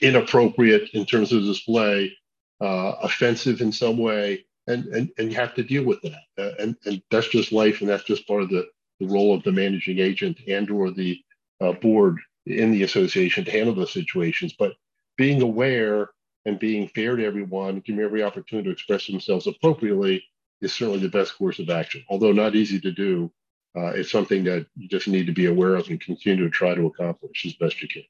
inappropriate 0.00 0.88
in 0.94 1.04
terms 1.04 1.34
of 1.34 1.42
display, 1.42 2.16
uh, 2.62 2.92
offensive 3.02 3.60
in 3.60 3.72
some 3.72 3.98
way, 3.98 4.46
and, 4.68 4.86
and, 4.86 5.10
and 5.18 5.30
you 5.30 5.36
have 5.36 5.54
to 5.56 5.62
deal 5.62 5.84
with 5.84 6.00
that. 6.00 6.22
Uh, 6.38 6.52
and, 6.58 6.76
and 6.86 7.02
that's 7.10 7.28
just 7.28 7.52
life, 7.52 7.82
and 7.82 7.90
that's 7.90 8.04
just 8.04 8.26
part 8.26 8.40
of 8.40 8.48
the, 8.48 8.66
the 9.06 9.12
role 9.12 9.34
of 9.34 9.42
the 9.42 9.52
managing 9.52 9.98
agent 9.98 10.38
and 10.48 10.70
or 10.70 10.90
the 10.90 11.20
uh, 11.60 11.72
board 11.72 12.18
in 12.46 12.70
the 12.70 12.82
association 12.82 13.44
to 13.44 13.50
handle 13.50 13.74
those 13.74 13.92
situations. 13.92 14.54
But 14.58 14.74
being 15.16 15.42
aware 15.42 16.10
and 16.44 16.58
being 16.58 16.88
fair 16.88 17.16
to 17.16 17.24
everyone, 17.24 17.80
giving 17.80 18.04
every 18.04 18.22
opportunity 18.22 18.68
to 18.68 18.72
express 18.72 19.06
themselves 19.06 19.46
appropriately 19.46 20.24
is 20.60 20.74
certainly 20.74 21.00
the 21.00 21.08
best 21.08 21.36
course 21.36 21.58
of 21.58 21.70
action. 21.70 22.04
Although 22.08 22.32
not 22.32 22.54
easy 22.54 22.80
to 22.80 22.92
do, 22.92 23.30
uh, 23.76 23.88
it's 23.88 24.10
something 24.10 24.44
that 24.44 24.66
you 24.76 24.88
just 24.88 25.08
need 25.08 25.26
to 25.26 25.32
be 25.32 25.46
aware 25.46 25.74
of 25.74 25.88
and 25.88 26.00
continue 26.00 26.44
to 26.44 26.50
try 26.50 26.74
to 26.74 26.86
accomplish 26.86 27.44
as 27.46 27.54
best 27.54 27.80
you 27.82 27.88
can. 27.88 28.04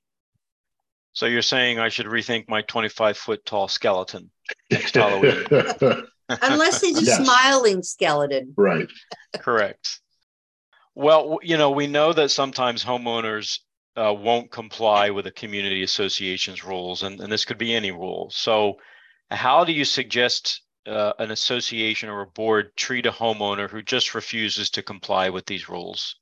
So 1.13 1.27
you're 1.27 1.43
saying 1.43 1.79
I 1.79 1.89
should 1.89 2.07
rethink 2.07 2.49
my 2.49 2.63
25 2.63 3.17
foot 3.17 3.47
tall 3.47 3.69
skeleton 3.69 4.31
next 4.71 4.95
Halloween? 4.95 5.45
Unless 6.29 6.83
it's 6.83 7.03
a 7.03 7.05
yes. 7.05 7.25
smiling 7.25 7.83
skeleton. 7.83 8.53
Right. 8.57 8.89
Correct. 9.39 10.01
Well, 10.95 11.39
you 11.43 11.57
know, 11.57 11.71
we 11.71 11.87
know 11.87 12.13
that 12.13 12.31
sometimes 12.31 12.85
homeowners 12.85 13.61
uh, 13.97 14.15
won't 14.17 14.51
comply 14.51 15.11
with 15.11 15.27
a 15.27 15.33
community 15.33 15.83
association's 15.83 16.65
rules, 16.65 17.03
and, 17.03 17.21
and 17.21 17.33
this 17.33 17.45
could 17.45 17.59
be 17.59 17.75
any 17.75 17.91
rule. 17.91 18.31
So, 18.31 18.79
how 19.31 19.65
do 19.65 19.73
you 19.73 19.85
suggest 19.85 20.63
uh, 20.87 21.13
an 21.19 21.31
association 21.31 22.09
or 22.09 22.23
a 22.23 22.27
board 22.27 22.77
treat 22.77 23.07
a 23.07 23.13
homeowner 23.13 23.71
who 23.71 23.83
just 23.83 24.15
refuses 24.15 24.71
to 24.71 24.83
comply 24.83 25.31
with 25.31 25.47
these 25.47 25.69
rules? 25.69 26.17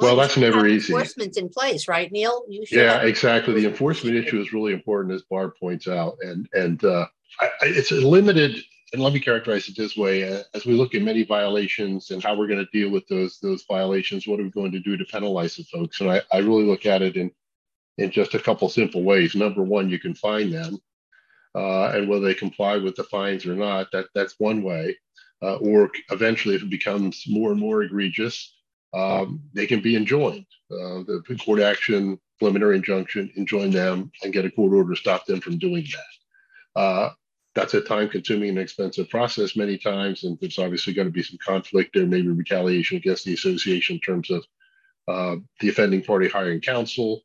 Well, 0.00 0.16
that's 0.16 0.38
never 0.38 0.66
easy. 0.66 0.92
Enforcement's 0.92 1.36
in 1.36 1.50
place, 1.50 1.86
right, 1.86 2.10
Neil? 2.10 2.44
yeah, 2.70 3.02
exactly. 3.02 3.60
The 3.60 3.68
enforcement 3.68 4.16
issue 4.16 4.40
is 4.40 4.52
really 4.52 4.72
important, 4.72 5.14
as 5.14 5.22
Barb 5.22 5.52
points 5.60 5.86
out, 5.88 6.16
and 6.22 6.48
and 6.54 6.82
uh, 6.82 7.06
I, 7.40 7.50
it's 7.62 7.90
limited. 7.90 8.56
And 8.92 9.02
let 9.02 9.12
me 9.12 9.20
characterize 9.20 9.68
it 9.68 9.76
this 9.76 9.96
way: 9.96 10.24
uh, 10.24 10.42
as 10.54 10.66
we 10.66 10.74
look 10.74 10.94
at 10.94 11.02
many 11.02 11.24
violations 11.24 12.10
and 12.10 12.22
how 12.22 12.34
we're 12.34 12.48
going 12.48 12.64
to 12.64 12.78
deal 12.78 12.90
with 12.90 13.06
those 13.08 13.38
those 13.40 13.64
violations, 13.64 14.26
what 14.26 14.40
are 14.40 14.44
we 14.44 14.50
going 14.50 14.72
to 14.72 14.80
do 14.80 14.96
to 14.96 15.04
penalize 15.04 15.56
the 15.56 15.64
folks? 15.64 16.00
And 16.00 16.10
I, 16.10 16.22
I 16.32 16.38
really 16.38 16.64
look 16.64 16.86
at 16.86 17.02
it 17.02 17.16
in 17.16 17.30
in 17.98 18.10
just 18.10 18.34
a 18.34 18.40
couple 18.40 18.68
simple 18.68 19.02
ways. 19.02 19.34
Number 19.34 19.62
one, 19.62 19.90
you 19.90 19.98
can 19.98 20.14
fine 20.14 20.50
them 20.50 20.78
uh, 21.54 21.88
and 21.88 22.08
whether 22.08 22.26
they 22.26 22.34
comply 22.34 22.76
with 22.76 22.96
the 22.96 23.04
fines 23.04 23.46
or 23.46 23.54
not, 23.54 23.90
that, 23.92 24.06
that's 24.14 24.38
one 24.38 24.62
way. 24.62 24.96
Uh, 25.42 25.56
or 25.56 25.90
eventually, 26.10 26.54
if 26.54 26.62
it 26.62 26.70
becomes 26.70 27.24
more 27.26 27.50
and 27.50 27.60
more 27.60 27.82
egregious, 27.82 28.54
um, 28.92 29.40
they 29.54 29.66
can 29.66 29.80
be 29.80 29.96
enjoined. 29.96 30.46
Uh, 30.70 31.02
the 31.06 31.40
court 31.44 31.60
action, 31.60 32.18
preliminary 32.38 32.76
injunction, 32.76 33.32
enjoin 33.36 33.70
them 33.70 34.12
and 34.22 34.32
get 34.32 34.44
a 34.44 34.50
court 34.50 34.72
order 34.72 34.94
to 34.94 35.00
stop 35.00 35.24
them 35.26 35.40
from 35.40 35.58
doing 35.58 35.86
that. 35.92 36.80
Uh, 36.80 37.10
that's 37.54 37.74
a 37.74 37.80
time 37.80 38.08
consuming 38.08 38.50
and 38.50 38.58
expensive 38.58 39.08
process 39.10 39.56
many 39.56 39.76
times. 39.76 40.24
And 40.24 40.38
there's 40.40 40.58
obviously 40.58 40.92
going 40.92 41.08
to 41.08 41.12
be 41.12 41.22
some 41.22 41.38
conflict 41.38 41.90
there, 41.94 42.06
maybe 42.06 42.28
retaliation 42.28 42.96
against 42.96 43.24
the 43.24 43.34
association 43.34 43.96
in 43.96 44.00
terms 44.00 44.30
of 44.30 44.44
uh, 45.08 45.36
the 45.60 45.68
offending 45.68 46.02
party 46.02 46.28
hiring 46.28 46.60
counsel, 46.60 47.22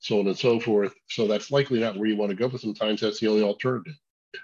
so 0.00 0.20
on 0.20 0.26
and 0.26 0.38
so 0.38 0.60
forth. 0.60 0.94
So 1.08 1.26
that's 1.26 1.50
likely 1.50 1.80
not 1.80 1.96
where 1.96 2.08
you 2.08 2.16
want 2.16 2.30
to 2.30 2.36
go, 2.36 2.48
but 2.48 2.60
sometimes 2.60 3.00
that's 3.00 3.20
the 3.20 3.28
only 3.28 3.42
alternative. 3.42 3.94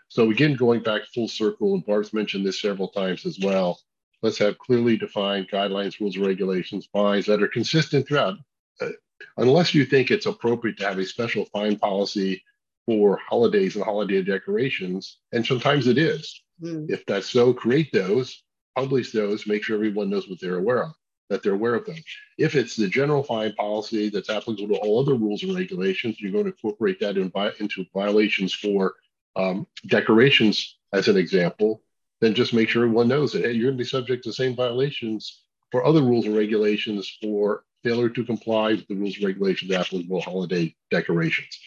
So 0.08 0.30
again, 0.30 0.54
going 0.54 0.82
back 0.82 1.02
full 1.14 1.28
circle, 1.28 1.74
and 1.74 1.84
Barb's 1.84 2.12
mentioned 2.12 2.46
this 2.46 2.60
several 2.60 2.88
times 2.88 3.26
as 3.26 3.38
well. 3.38 3.80
Let's 4.22 4.38
have 4.38 4.58
clearly 4.58 4.96
defined 4.96 5.48
guidelines, 5.48 5.98
rules, 6.00 6.16
regulations, 6.16 6.88
fines 6.92 7.26
that 7.26 7.42
are 7.42 7.48
consistent 7.48 8.06
throughout. 8.06 8.36
Uh, 8.80 8.90
unless 9.36 9.74
you 9.74 9.84
think 9.84 10.10
it's 10.10 10.26
appropriate 10.26 10.78
to 10.78 10.86
have 10.86 10.98
a 10.98 11.04
special 11.04 11.44
fine 11.46 11.76
policy 11.76 12.42
for 12.90 13.20
holidays 13.28 13.76
and 13.76 13.84
holiday 13.84 14.20
decorations, 14.20 15.18
and 15.30 15.46
sometimes 15.46 15.86
it 15.86 15.96
is. 15.96 16.42
Mm. 16.60 16.90
If 16.90 17.06
that's 17.06 17.30
so, 17.30 17.52
create 17.52 17.92
those, 17.92 18.42
publish 18.74 19.12
those, 19.12 19.46
make 19.46 19.62
sure 19.62 19.76
everyone 19.76 20.10
knows 20.10 20.28
what 20.28 20.40
they're 20.40 20.58
aware 20.58 20.82
of 20.82 20.92
that 21.28 21.44
they're 21.44 21.54
aware 21.54 21.76
of 21.76 21.86
them. 21.86 21.94
If 22.38 22.56
it's 22.56 22.74
the 22.74 22.88
general 22.88 23.22
fine 23.22 23.52
policy 23.52 24.10
that's 24.10 24.28
applicable 24.28 24.74
to 24.74 24.80
all 24.80 24.98
other 24.98 25.14
rules 25.14 25.44
and 25.44 25.54
regulations, 25.54 26.20
you're 26.20 26.32
going 26.32 26.46
to 26.46 26.50
incorporate 26.50 26.98
that 26.98 27.16
in, 27.16 27.30
into 27.60 27.86
violations 27.94 28.52
for 28.52 28.94
um, 29.36 29.68
decorations, 29.86 30.78
as 30.92 31.06
an 31.06 31.16
example, 31.16 31.82
then 32.20 32.34
just 32.34 32.52
make 32.52 32.68
sure 32.68 32.82
everyone 32.82 33.06
knows 33.06 33.32
that 33.32 33.44
hey, 33.44 33.52
you're 33.52 33.68
going 33.68 33.78
to 33.78 33.84
be 33.84 33.88
subject 33.88 34.24
to 34.24 34.30
the 34.30 34.34
same 34.34 34.56
violations 34.56 35.44
for 35.70 35.86
other 35.86 36.02
rules 36.02 36.26
and 36.26 36.36
regulations 36.36 37.16
for 37.22 37.62
failure 37.84 38.08
to 38.08 38.24
comply 38.24 38.72
with 38.72 38.88
the 38.88 38.96
rules 38.96 39.14
and 39.14 39.24
regulations 39.24 39.70
applicable 39.70 40.20
to 40.20 40.28
holiday 40.28 40.74
decorations. 40.90 41.60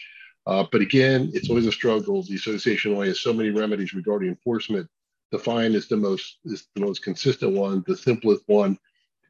Uh, 0.46 0.64
but 0.70 0.80
again, 0.80 1.30
it's 1.34 1.48
always 1.48 1.66
a 1.66 1.72
struggle. 1.72 2.22
The 2.22 2.34
association 2.34 2.92
only 2.92 3.08
has 3.08 3.20
so 3.20 3.32
many 3.32 3.50
remedies 3.50 3.94
regarding 3.94 4.28
enforcement. 4.28 4.88
The 5.32 5.38
fine 5.38 5.74
is 5.74 5.88
the 5.88 5.96
most 5.96 6.38
is 6.44 6.68
the 6.74 6.82
most 6.82 7.02
consistent 7.02 7.52
one, 7.52 7.82
the 7.86 7.96
simplest 7.96 8.42
one, 8.46 8.78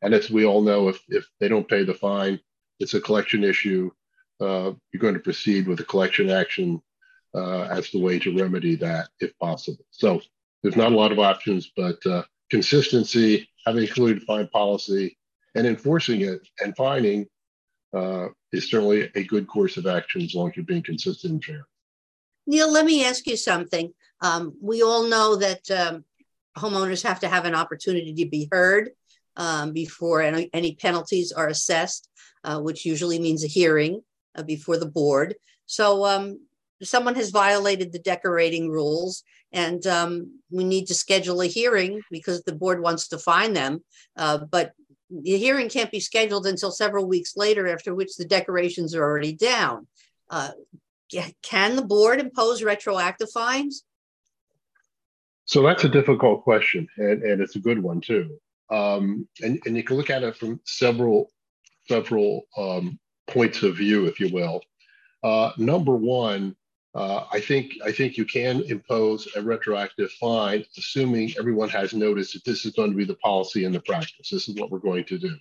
and 0.02 0.12
as 0.12 0.30
we 0.30 0.44
all 0.44 0.60
know, 0.60 0.88
if, 0.88 1.00
if 1.08 1.26
they 1.40 1.48
don't 1.48 1.68
pay 1.68 1.82
the 1.82 1.94
fine, 1.94 2.38
it's 2.78 2.94
a 2.94 3.00
collection 3.00 3.42
issue. 3.42 3.90
Uh, 4.40 4.72
you're 4.92 5.00
going 5.00 5.14
to 5.14 5.20
proceed 5.20 5.66
with 5.66 5.80
a 5.80 5.84
collection 5.84 6.28
action 6.28 6.82
uh, 7.34 7.62
as 7.62 7.90
the 7.90 8.00
way 8.00 8.18
to 8.18 8.36
remedy 8.36 8.76
that 8.76 9.08
if 9.20 9.36
possible. 9.38 9.84
So 9.90 10.20
there's 10.62 10.76
not 10.76 10.92
a 10.92 10.96
lot 10.96 11.12
of 11.12 11.18
options, 11.18 11.70
but 11.74 12.04
uh, 12.04 12.24
consistency, 12.50 13.48
having 13.64 13.84
a 13.84 13.88
clearly 13.88 14.14
defined 14.14 14.50
policy, 14.50 15.16
and 15.54 15.66
enforcing 15.66 16.20
it 16.20 16.40
and 16.60 16.76
fining 16.76 17.26
uh, 17.94 18.28
is 18.52 18.70
certainly 18.70 19.10
a 19.14 19.24
good 19.24 19.46
course 19.46 19.76
of 19.76 19.86
action 19.86 20.22
as 20.22 20.34
long 20.34 20.50
as 20.50 20.56
you're 20.56 20.64
being 20.64 20.82
consistent 20.82 21.32
and 21.32 21.44
fair. 21.44 21.66
Neil, 22.46 22.70
let 22.70 22.84
me 22.84 23.04
ask 23.04 23.26
you 23.26 23.36
something. 23.36 23.92
Um, 24.20 24.54
we 24.60 24.82
all 24.82 25.04
know 25.04 25.36
that 25.36 25.70
um, 25.70 26.04
homeowners 26.56 27.02
have 27.02 27.20
to 27.20 27.28
have 27.28 27.44
an 27.44 27.54
opportunity 27.54 28.14
to 28.14 28.26
be 28.28 28.48
heard 28.50 28.90
um, 29.36 29.72
before 29.72 30.22
any, 30.22 30.50
any, 30.52 30.74
penalties 30.74 31.32
are 31.32 31.48
assessed, 31.48 32.08
uh, 32.44 32.60
which 32.60 32.84
usually 32.84 33.18
means 33.18 33.44
a 33.44 33.48
hearing 33.48 34.02
uh, 34.36 34.42
before 34.42 34.76
the 34.76 34.86
board. 34.86 35.34
So 35.66 36.04
um, 36.04 36.38
someone 36.82 37.14
has 37.16 37.30
violated 37.30 37.92
the 37.92 37.98
decorating 37.98 38.68
rules 38.70 39.24
and 39.52 39.86
um, 39.86 40.40
we 40.50 40.64
need 40.64 40.86
to 40.86 40.94
schedule 40.94 41.40
a 41.40 41.46
hearing 41.46 42.00
because 42.10 42.42
the 42.42 42.54
board 42.54 42.82
wants 42.82 43.08
to 43.08 43.18
fine 43.18 43.52
them. 43.52 43.84
Uh, 44.16 44.38
but 44.38 44.72
the 45.22 45.38
hearing 45.38 45.68
can't 45.68 45.90
be 45.90 46.00
scheduled 46.00 46.46
until 46.46 46.70
several 46.70 47.06
weeks 47.06 47.36
later, 47.36 47.68
after 47.68 47.94
which 47.94 48.16
the 48.16 48.24
decorations 48.24 48.94
are 48.94 49.02
already 49.02 49.32
down. 49.32 49.86
Uh, 50.30 50.50
can 51.42 51.76
the 51.76 51.84
board 51.84 52.20
impose 52.20 52.62
retroactive 52.62 53.30
fines? 53.30 53.84
So 55.44 55.62
that's 55.62 55.84
a 55.84 55.88
difficult 55.88 56.42
question, 56.42 56.88
and, 56.96 57.22
and 57.22 57.40
it's 57.42 57.56
a 57.56 57.60
good 57.60 57.82
one 57.82 58.00
too. 58.00 58.38
Um, 58.70 59.28
and, 59.42 59.60
and 59.66 59.76
you 59.76 59.84
can 59.84 59.96
look 59.96 60.10
at 60.10 60.22
it 60.22 60.36
from 60.36 60.60
several 60.64 61.30
several 61.86 62.44
um, 62.56 62.98
points 63.28 63.62
of 63.62 63.76
view, 63.76 64.06
if 64.06 64.18
you 64.18 64.30
will. 64.32 64.62
Uh, 65.22 65.52
number 65.58 65.94
one, 65.94 66.56
uh, 66.94 67.24
I 67.32 67.40
think 67.40 67.74
I 67.84 67.90
think 67.90 68.16
you 68.16 68.24
can 68.24 68.62
impose 68.62 69.26
a 69.34 69.42
retroactive 69.42 70.12
fine, 70.12 70.64
assuming 70.78 71.32
everyone 71.38 71.68
has 71.70 71.92
noticed 71.92 72.34
that 72.34 72.44
this 72.44 72.64
is 72.64 72.72
going 72.72 72.90
to 72.90 72.96
be 72.96 73.04
the 73.04 73.16
policy 73.16 73.64
and 73.64 73.74
the 73.74 73.80
practice. 73.80 74.30
This 74.30 74.48
is 74.48 74.54
what 74.56 74.70
we're 74.70 74.78
going 74.78 75.04
to 75.06 75.18
do. 75.18 75.36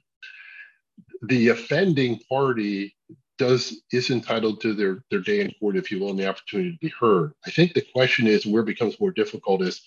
The 1.24 1.50
offending 1.50 2.20
party 2.28 2.96
does 3.38 3.82
is 3.92 4.10
entitled 4.10 4.62
to 4.62 4.74
their 4.74 5.04
their 5.12 5.20
day 5.20 5.42
in 5.42 5.52
court, 5.60 5.78
if 5.78 5.92
you 5.92 6.00
will, 6.00 6.10
and 6.10 6.20
the 6.20 6.30
opportunity 6.30 6.72
to 6.72 6.78
be 6.80 6.94
heard. 7.00 7.34
I 7.46 7.52
think 7.52 7.74
the 7.74 7.86
question 7.94 8.26
is 8.26 8.46
where 8.48 8.63
it 8.63 8.68
becomes 8.68 9.00
more 9.00 9.12
difficult 9.12 9.62
is 9.62 9.82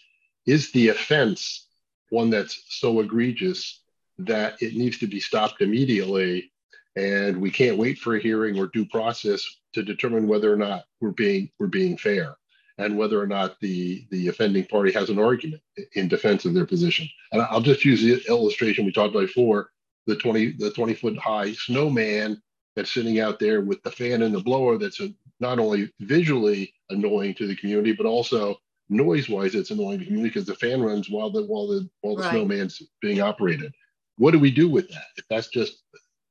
is 0.46 0.70
the 0.70 0.90
offense 0.90 1.66
one 2.10 2.30
that's 2.30 2.62
so 2.68 3.00
egregious 3.00 3.80
that 4.18 4.62
it 4.62 4.74
needs 4.74 4.98
to 4.98 5.08
be 5.08 5.18
stopped 5.18 5.60
immediately 5.60 6.52
and 6.96 7.40
we 7.40 7.50
can't 7.50 7.78
wait 7.78 7.98
for 7.98 8.16
a 8.16 8.20
hearing 8.20 8.58
or 8.58 8.66
due 8.68 8.86
process 8.86 9.44
to 9.74 9.82
determine 9.82 10.26
whether 10.26 10.52
or 10.52 10.56
not 10.56 10.84
we're 11.00 11.10
being 11.10 11.50
we're 11.58 11.66
being 11.66 11.96
fair 11.96 12.36
and 12.78 12.96
whether 12.96 13.20
or 13.20 13.26
not 13.26 13.58
the 13.60 14.06
the 14.10 14.28
offending 14.28 14.64
party 14.66 14.92
has 14.92 15.10
an 15.10 15.18
argument 15.18 15.62
in 15.94 16.08
defense 16.08 16.44
of 16.44 16.54
their 16.54 16.66
position. 16.66 17.08
And 17.32 17.42
I'll 17.42 17.60
just 17.60 17.84
use 17.84 18.02
the 18.02 18.22
illustration 18.28 18.84
we 18.84 18.92
talked 18.92 19.14
about 19.14 19.26
before: 19.26 19.70
the 20.06 20.16
twenty 20.16 20.52
the 20.52 20.70
twenty 20.70 20.94
foot 20.94 21.18
high 21.18 21.52
snowman 21.52 22.42
that's 22.74 22.92
sitting 22.92 23.20
out 23.20 23.38
there 23.38 23.60
with 23.60 23.82
the 23.82 23.90
fan 23.90 24.22
and 24.22 24.34
the 24.34 24.40
blower. 24.40 24.78
That's 24.78 25.00
a, 25.00 25.12
not 25.40 25.58
only 25.58 25.92
visually 26.00 26.72
annoying 26.90 27.34
to 27.34 27.46
the 27.46 27.56
community, 27.56 27.92
but 27.92 28.06
also 28.06 28.56
noise 28.88 29.28
wise, 29.28 29.54
it's 29.54 29.70
annoying 29.70 29.98
to 29.98 30.04
the 30.04 30.06
community 30.06 30.30
because 30.30 30.46
the 30.46 30.54
fan 30.54 30.82
runs 30.82 31.10
while 31.10 31.30
the 31.30 31.44
while 31.44 31.66
the 31.66 31.88
while 32.00 32.16
the 32.16 32.22
right. 32.22 32.30
snowman's 32.30 32.82
being 33.00 33.20
operated. 33.20 33.72
What 34.18 34.30
do 34.30 34.38
we 34.38 34.50
do 34.50 34.68
with 34.68 34.88
that 34.88 35.04
if 35.16 35.26
that's 35.28 35.48
just 35.48 35.82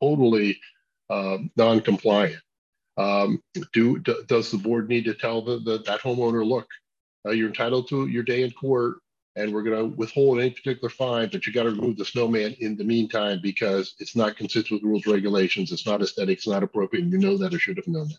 totally 0.01 0.59
um, 1.09 1.51
non-compliant? 1.55 2.41
Um, 2.97 3.41
do, 3.73 3.99
do, 3.99 4.23
does 4.27 4.51
the 4.51 4.57
board 4.57 4.87
need 4.89 5.05
to 5.05 5.13
tell 5.13 5.41
the, 5.41 5.59
the 5.59 5.79
that 5.85 6.01
homeowner, 6.01 6.45
look, 6.45 6.67
uh, 7.27 7.31
you're 7.31 7.47
entitled 7.47 7.89
to 7.89 8.07
your 8.07 8.23
day 8.23 8.43
in 8.43 8.51
court, 8.51 8.97
and 9.35 9.53
we're 9.53 9.63
going 9.63 9.77
to 9.77 9.97
withhold 9.97 10.39
any 10.39 10.51
particular 10.51 10.89
fine, 10.89 11.29
but 11.29 11.45
you 11.45 11.51
got 11.51 11.63
to 11.63 11.71
remove 11.71 11.97
the 11.97 12.05
snowman 12.05 12.55
in 12.59 12.77
the 12.77 12.83
meantime 12.83 13.39
because 13.41 13.95
it's 13.99 14.15
not 14.15 14.37
consistent 14.37 14.81
with 14.81 14.89
rules 14.89 15.05
regulations, 15.05 15.71
it's 15.71 15.85
not 15.85 16.01
aesthetic, 16.01 16.37
it's 16.37 16.47
not 16.47 16.63
appropriate, 16.63 17.03
and 17.03 17.11
you 17.11 17.19
know 17.19 17.37
that 17.37 17.53
or 17.53 17.59
should 17.59 17.77
have 17.77 17.87
known 17.87 18.07
that. 18.07 18.17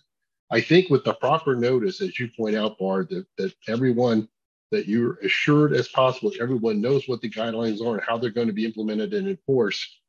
I 0.50 0.60
think 0.60 0.90
with 0.90 1.04
the 1.04 1.14
proper 1.14 1.56
notice, 1.56 2.00
as 2.00 2.18
you 2.18 2.28
point 2.36 2.54
out, 2.54 2.78
Barb, 2.78 3.08
that, 3.08 3.26
that 3.38 3.54
everyone 3.66 4.28
that 4.70 4.86
you're 4.86 5.14
assured 5.24 5.72
as 5.72 5.88
possible, 5.88 6.32
everyone 6.40 6.80
knows 6.80 7.08
what 7.08 7.20
the 7.20 7.30
guidelines 7.30 7.80
are 7.80 7.96
and 7.96 8.04
how 8.06 8.18
they're 8.18 8.30
going 8.30 8.46
to 8.48 8.52
be 8.52 8.64
implemented 8.64 9.14
and 9.14 9.28
enforced 9.28 10.00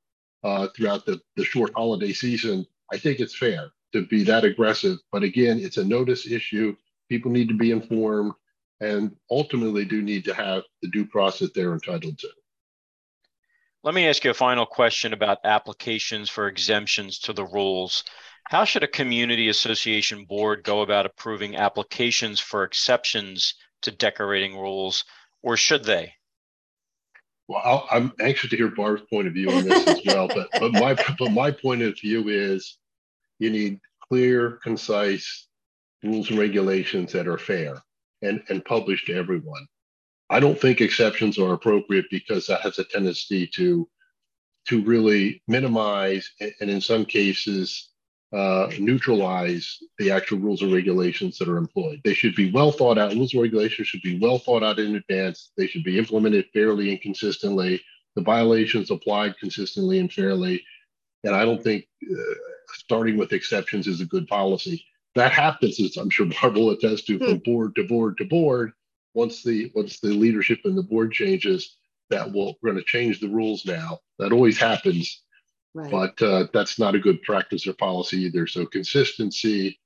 uh, 0.44 0.68
throughout 0.76 1.06
the, 1.06 1.20
the 1.36 1.44
short 1.44 1.72
holiday 1.76 2.14
season. 2.14 2.66
I 2.92 2.98
think 2.98 3.20
it's 3.20 3.38
fair 3.38 3.72
to 3.94 4.06
be 4.06 4.24
that 4.24 4.44
aggressive. 4.44 4.98
But 5.12 5.24
again, 5.24 5.60
it's 5.60 5.78
a 5.78 5.86
notice 5.86 6.30
issue. 6.30 6.76
People 7.10 7.32
need 7.32 7.48
to 7.50 7.58
be 7.58 7.72
informed 7.72 8.34
and 8.80 9.16
ultimately 9.32 9.86
do 9.86 10.02
need 10.02 10.24
to 10.26 10.34
have 10.34 10.64
the 10.82 10.90
due 10.90 11.06
process 11.06 11.50
they're 11.54 11.74
entitled 11.74 12.20
to. 12.20 12.30
Let 13.84 13.94
me 13.94 14.08
ask 14.08 14.24
you 14.24 14.32
a 14.32 14.36
final 14.36 14.66
question 14.66 15.14
about 15.14 15.40
applications 15.44 16.30
for 16.30 16.48
exemptions 16.48 17.20
to 17.20 17.34
the 17.34 17.46
rules. 17.46 18.04
How 18.46 18.66
should 18.66 18.84
a 18.84 18.88
community 18.88 19.50
association 19.50 20.26
board 20.26 20.64
go 20.64 20.82
about 20.82 21.06
approving 21.06 21.56
applications 21.56 22.40
for 22.40 22.64
exceptions 22.64 23.56
to 23.84 23.92
decorating 23.92 24.58
rules, 24.58 25.06
or 25.42 25.58
should 25.58 25.84
they? 25.84 26.14
Well, 27.48 27.88
i 27.90 27.96
am 27.96 28.12
anxious 28.20 28.50
to 28.50 28.58
hear 28.58 28.68
Barb's 28.70 29.04
point 29.10 29.28
of 29.28 29.34
view 29.34 29.50
on 29.50 29.64
this 29.64 29.88
as 29.88 30.02
well, 30.06 30.28
but 30.28 30.50
but 30.60 30.74
my 30.74 30.96
but 31.18 31.32
my 31.32 31.52
point 31.52 31.82
of 31.82 32.00
view 32.00 32.28
is 32.28 32.78
you 33.40 33.50
need 33.50 33.80
clear, 34.10 34.60
concise 34.64 35.48
rules 36.04 36.30
and 36.30 36.40
regulations 36.40 37.12
that 37.14 37.28
are 37.28 37.38
fair 37.38 37.82
and, 38.22 38.44
and 38.50 38.66
published 38.66 39.08
to 39.08 39.14
everyone. 39.14 39.66
I 40.30 40.40
don't 40.40 40.60
think 40.60 40.82
exceptions 40.82 41.38
are 41.38 41.54
appropriate 41.54 42.06
because 42.12 42.48
that 42.48 42.62
has 42.62 42.80
a 42.80 42.84
tendency 42.84 43.48
to 43.56 43.88
to 44.68 44.84
really 44.84 45.42
minimize 45.48 46.30
and 46.42 46.70
in 46.70 46.82
some 46.82 47.06
cases 47.06 47.90
uh, 48.34 48.70
neutralize 48.80 49.78
the 50.00 50.12
actual 50.12 50.40
rules 50.40 50.62
and 50.62 50.74
regulations 50.74 51.38
that 51.38 51.48
are 51.48 51.58
employed. 51.58 52.02
They 52.04 52.14
should 52.14 52.36
be 52.36 52.52
well 52.52 52.72
thought 52.72 52.98
out. 52.98 53.14
Rules 53.14 53.34
and 53.34 53.42
regulations 53.42 53.88
should 53.88 54.02
be 54.02 54.20
well 54.20 54.38
thought 54.38 54.64
out 54.64 54.80
in 54.80 54.96
advance. 54.96 55.52
They 55.58 55.68
should 55.68 55.84
be 55.84 55.98
implemented 55.98 56.46
fairly 56.54 56.92
and 56.92 57.02
consistently. 57.02 57.82
The 58.16 58.24
violations 58.24 58.92
applied 58.92 59.38
consistently 59.38 60.00
and 60.00 60.12
fairly. 60.12 60.64
And 61.24 61.36
I 61.36 61.46
don't 61.46 61.64
think 61.64 61.86
uh, 62.04 62.34
starting 62.74 63.18
with 63.18 63.34
exceptions 63.34 63.88
is 63.88 64.02
a 64.02 64.06
good 64.06 64.28
policy. 64.28 64.84
That 65.16 65.32
happens, 65.32 65.80
as 65.80 65.98
I'm 65.98 66.10
sure 66.10 66.26
Barb 66.26 66.56
will 66.56 66.72
attest 66.72 67.08
to, 67.08 67.18
from 67.18 67.38
hmm. 67.38 67.52
board 67.52 67.76
to 67.76 67.88
board 67.88 68.18
to 68.18 68.26
board. 68.26 68.74
Once 69.14 69.42
the 69.42 69.72
once 69.74 70.00
the 70.00 70.10
leadership 70.10 70.60
and 70.66 70.78
the 70.78 70.84
board 70.84 71.12
changes, 71.12 71.78
that 72.10 72.32
will 72.32 72.58
we're 72.62 72.72
going 72.72 72.84
to 72.84 72.86
change 72.86 73.20
the 73.20 73.30
rules 73.30 73.66
now. 73.66 74.00
That 74.20 74.32
always 74.32 74.60
happens, 74.60 75.24
right. 75.78 75.92
but 75.92 76.22
uh, 76.22 76.48
that's 76.54 76.80
not 76.80 76.96
a 76.96 77.00
good 77.00 77.22
practice 77.24 77.68
or 77.68 77.74
policy 77.74 78.24
either. 78.24 78.48
So 78.48 78.66
consistency, 78.66 79.80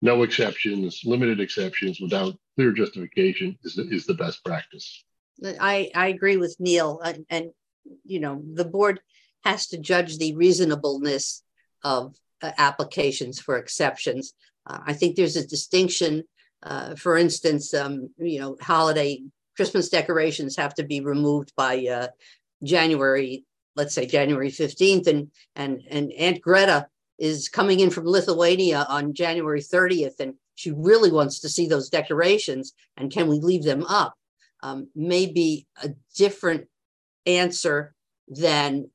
no 0.00 0.22
exceptions, 0.22 1.02
limited 1.04 1.40
exceptions 1.40 2.00
without 2.00 2.36
clear 2.56 2.72
justification 2.72 3.58
is 3.64 3.74
the, 3.74 3.88
is 3.88 4.06
the 4.06 4.14
best 4.14 4.44
practice. 4.44 5.04
I 5.60 5.90
I 5.94 6.08
agree 6.08 6.36
with 6.36 6.56
Neil, 6.60 7.00
and, 7.00 7.26
and 7.28 7.50
you 8.04 8.20
know 8.20 8.42
the 8.54 8.64
board 8.64 9.00
has 9.44 9.66
to 9.68 9.78
judge 9.78 10.18
the 10.18 10.34
reasonableness 10.36 11.42
of 11.82 12.14
uh, 12.42 12.52
applications 12.58 13.40
for 13.40 13.56
exceptions. 13.56 14.34
Uh, 14.66 14.78
I 14.86 14.92
think 14.92 15.16
there's 15.16 15.36
a 15.36 15.46
distinction. 15.46 16.24
Uh, 16.62 16.94
for 16.94 17.16
instance, 17.16 17.74
um, 17.74 18.10
you 18.18 18.38
know, 18.38 18.56
holiday 18.60 19.20
Christmas 19.56 19.88
decorations 19.88 20.56
have 20.56 20.74
to 20.74 20.84
be 20.84 21.00
removed 21.00 21.52
by 21.56 21.86
uh, 21.86 22.08
January, 22.62 23.44
let's 23.76 23.94
say 23.94 24.06
January 24.06 24.50
15th, 24.50 25.06
and 25.06 25.30
and 25.56 25.82
and 25.90 26.12
Aunt 26.12 26.40
Greta 26.40 26.86
is 27.18 27.48
coming 27.48 27.80
in 27.80 27.90
from 27.90 28.06
Lithuania 28.06 28.86
on 28.88 29.14
January 29.14 29.60
30th, 29.60 30.20
and 30.20 30.34
she 30.54 30.70
really 30.70 31.10
wants 31.10 31.40
to 31.40 31.48
see 31.48 31.66
those 31.66 31.88
decorations. 31.88 32.72
And 32.96 33.12
can 33.12 33.28
we 33.28 33.38
leave 33.38 33.64
them 33.64 33.84
up? 33.84 34.14
Um, 34.62 34.88
maybe 34.94 35.66
a 35.82 35.90
different 36.16 36.68
answer 37.26 37.94
than 38.28 38.90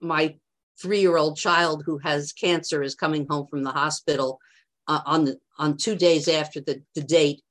my 0.00 0.36
three 0.80 1.00
year 1.00 1.16
old 1.16 1.36
child 1.36 1.82
who 1.84 1.98
has 1.98 2.32
cancer 2.32 2.82
is 2.82 2.94
coming 2.94 3.26
home 3.28 3.46
from 3.46 3.62
the 3.62 3.70
hospital 3.70 4.38
uh, 4.86 5.00
on 5.04 5.24
the 5.24 5.38
on 5.58 5.76
two 5.76 5.96
days 5.96 6.28
after 6.28 6.60
the, 6.60 6.82
the 6.94 7.02
date 7.02 7.42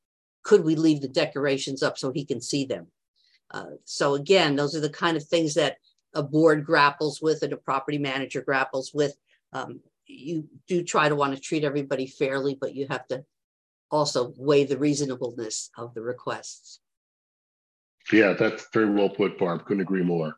could 0.43 0.63
we 0.63 0.75
leave 0.75 1.01
the 1.01 1.07
decorations 1.09 1.83
up 1.83 1.97
so 1.97 2.11
he 2.11 2.25
can 2.25 2.41
see 2.41 2.65
them 2.65 2.87
uh, 3.51 3.71
so 3.83 4.15
again 4.15 4.55
those 4.55 4.75
are 4.75 4.79
the 4.79 4.89
kind 4.89 5.17
of 5.17 5.23
things 5.23 5.53
that 5.53 5.77
a 6.13 6.23
board 6.23 6.65
grapples 6.65 7.21
with 7.21 7.43
and 7.43 7.53
a 7.53 7.57
property 7.57 7.97
manager 7.97 8.41
grapples 8.41 8.93
with 8.93 9.15
um, 9.53 9.79
you 10.05 10.47
do 10.67 10.83
try 10.83 11.09
to 11.09 11.15
want 11.15 11.35
to 11.35 11.41
treat 11.41 11.63
everybody 11.63 12.07
fairly 12.07 12.57
but 12.59 12.75
you 12.75 12.87
have 12.89 13.07
to 13.07 13.23
also 13.91 14.33
weigh 14.37 14.63
the 14.63 14.77
reasonableness 14.77 15.69
of 15.77 15.93
the 15.93 16.01
requests 16.01 16.79
yeah 18.11 18.33
that's 18.33 18.67
very 18.73 18.89
well 18.89 19.09
put 19.09 19.37
barb 19.37 19.65
couldn't 19.65 19.81
agree 19.81 20.03
more 20.03 20.37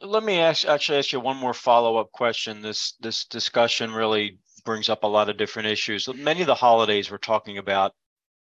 let 0.00 0.22
me 0.22 0.38
ask, 0.38 0.66
actually 0.66 0.98
ask 0.98 1.12
you 1.12 1.20
one 1.20 1.36
more 1.36 1.54
follow-up 1.54 2.12
question. 2.12 2.62
This 2.62 2.92
this 3.00 3.24
discussion 3.24 3.92
really 3.92 4.38
brings 4.64 4.88
up 4.88 5.02
a 5.02 5.08
lot 5.08 5.28
of 5.28 5.36
different 5.36 5.68
issues. 5.68 6.08
Many 6.08 6.40
of 6.40 6.46
the 6.46 6.54
holidays 6.54 7.10
we're 7.10 7.18
talking 7.18 7.58
about 7.58 7.92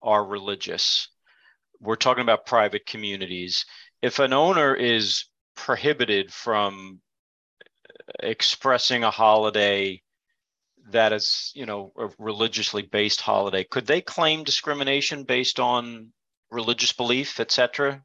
are 0.02 0.24
religious. 0.24 1.08
We're 1.80 1.96
talking 1.96 2.22
about 2.22 2.46
private 2.46 2.86
communities. 2.86 3.66
If 4.00 4.18
an 4.18 4.32
owner 4.32 4.74
is 4.74 5.26
prohibited 5.56 6.32
from 6.32 7.00
expressing 8.20 9.04
a 9.04 9.10
holiday 9.10 10.00
that 10.90 11.12
is, 11.12 11.50
you 11.54 11.66
know, 11.66 11.92
a 11.98 12.08
religiously 12.18 12.82
based 12.82 13.20
holiday, 13.20 13.64
could 13.64 13.86
they 13.86 14.00
claim 14.00 14.44
discrimination 14.44 15.24
based 15.24 15.58
on 15.58 16.12
religious 16.50 16.92
belief, 16.92 17.40
et 17.40 17.50
cetera? 17.50 18.02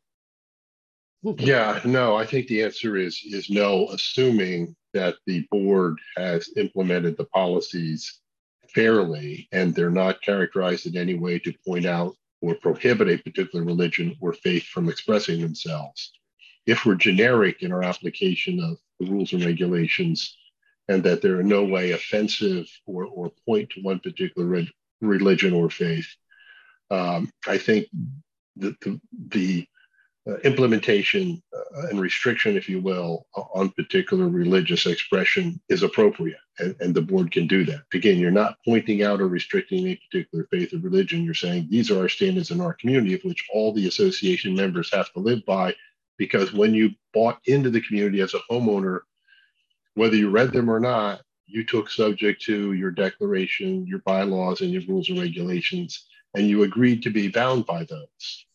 Yeah, 1.23 1.79
no, 1.85 2.15
I 2.15 2.25
think 2.25 2.47
the 2.47 2.63
answer 2.63 2.97
is 2.97 3.21
is 3.23 3.49
no, 3.49 3.87
assuming 3.89 4.75
that 4.93 5.15
the 5.27 5.47
board 5.51 5.99
has 6.17 6.49
implemented 6.57 7.15
the 7.15 7.25
policies 7.25 8.19
fairly 8.73 9.47
and 9.51 9.75
they're 9.75 9.91
not 9.91 10.21
characterized 10.21 10.87
in 10.87 10.97
any 10.97 11.13
way 11.13 11.37
to 11.39 11.53
point 11.65 11.85
out 11.85 12.15
or 12.41 12.55
prohibit 12.55 13.07
a 13.07 13.17
particular 13.17 13.63
religion 13.63 14.15
or 14.19 14.33
faith 14.33 14.63
from 14.63 14.89
expressing 14.89 15.41
themselves. 15.41 16.11
If 16.71 16.85
we're 16.85 16.95
generic 16.95 17.63
in 17.63 17.73
our 17.73 17.83
application 17.83 18.61
of 18.61 18.77
the 18.99 19.11
rules 19.11 19.33
and 19.33 19.43
regulations, 19.43 20.37
and 20.87 21.03
that 21.03 21.21
they're 21.21 21.41
in 21.41 21.47
no 21.47 21.65
way 21.65 21.91
offensive 21.91 22.65
or, 22.85 23.05
or 23.05 23.31
point 23.45 23.69
to 23.71 23.81
one 23.81 23.99
particular 23.99 24.47
re- 24.47 24.71
religion 25.01 25.53
or 25.53 25.69
faith, 25.69 26.07
um, 26.89 27.29
I 27.45 27.57
think 27.57 27.87
the, 28.55 28.75
the, 28.81 29.01
the 29.29 29.67
uh, 30.29 30.37
implementation 30.43 31.41
uh, 31.53 31.87
and 31.87 31.99
restriction, 31.99 32.55
if 32.55 32.69
you 32.69 32.79
will, 32.79 33.25
on 33.53 33.69
particular 33.71 34.27
religious 34.29 34.85
expression 34.85 35.59
is 35.67 35.83
appropriate, 35.83 36.37
and, 36.59 36.75
and, 36.79 36.93
the 36.93 37.01
board 37.01 37.31
can 37.31 37.47
do 37.47 37.65
that. 37.65 37.81
Again, 37.93 38.19
you're 38.19 38.29
not 38.29 38.57
pointing 38.63 39.01
out 39.01 39.19
or 39.19 39.27
restricting 39.27 39.87
a 39.87 39.99
particular 40.05 40.47
faith 40.51 40.73
or 40.73 40.77
religion. 40.77 41.23
You're 41.23 41.33
saying 41.33 41.67
these 41.71 41.89
are 41.89 42.01
our 42.01 42.09
standards 42.09 42.51
in 42.51 42.61
our 42.61 42.73
community, 42.73 43.15
of 43.15 43.21
which 43.23 43.47
all 43.51 43.73
the 43.73 43.87
association 43.87 44.53
members 44.53 44.93
have 44.93 45.11
to 45.13 45.19
live 45.19 45.43
by, 45.47 45.73
because 46.21 46.53
when 46.53 46.71
you 46.71 46.91
bought 47.15 47.39
into 47.45 47.71
the 47.71 47.81
community 47.81 48.21
as 48.21 48.35
a 48.35 48.39
homeowner, 48.47 48.99
whether 49.95 50.15
you 50.15 50.29
read 50.29 50.53
them 50.53 50.69
or 50.69 50.79
not, 50.79 51.19
you 51.47 51.65
took 51.65 51.89
subject 51.89 52.43
to 52.43 52.73
your 52.73 52.91
declaration, 52.91 53.87
your 53.87 54.03
bylaws, 54.05 54.61
and 54.61 54.69
your 54.69 54.83
rules 54.87 55.09
and 55.09 55.19
regulations, 55.19 56.05
and 56.35 56.45
you 56.45 56.61
agreed 56.61 57.01
to 57.01 57.09
be 57.09 57.27
bound 57.27 57.65
by 57.65 57.85
those. 57.85 58.45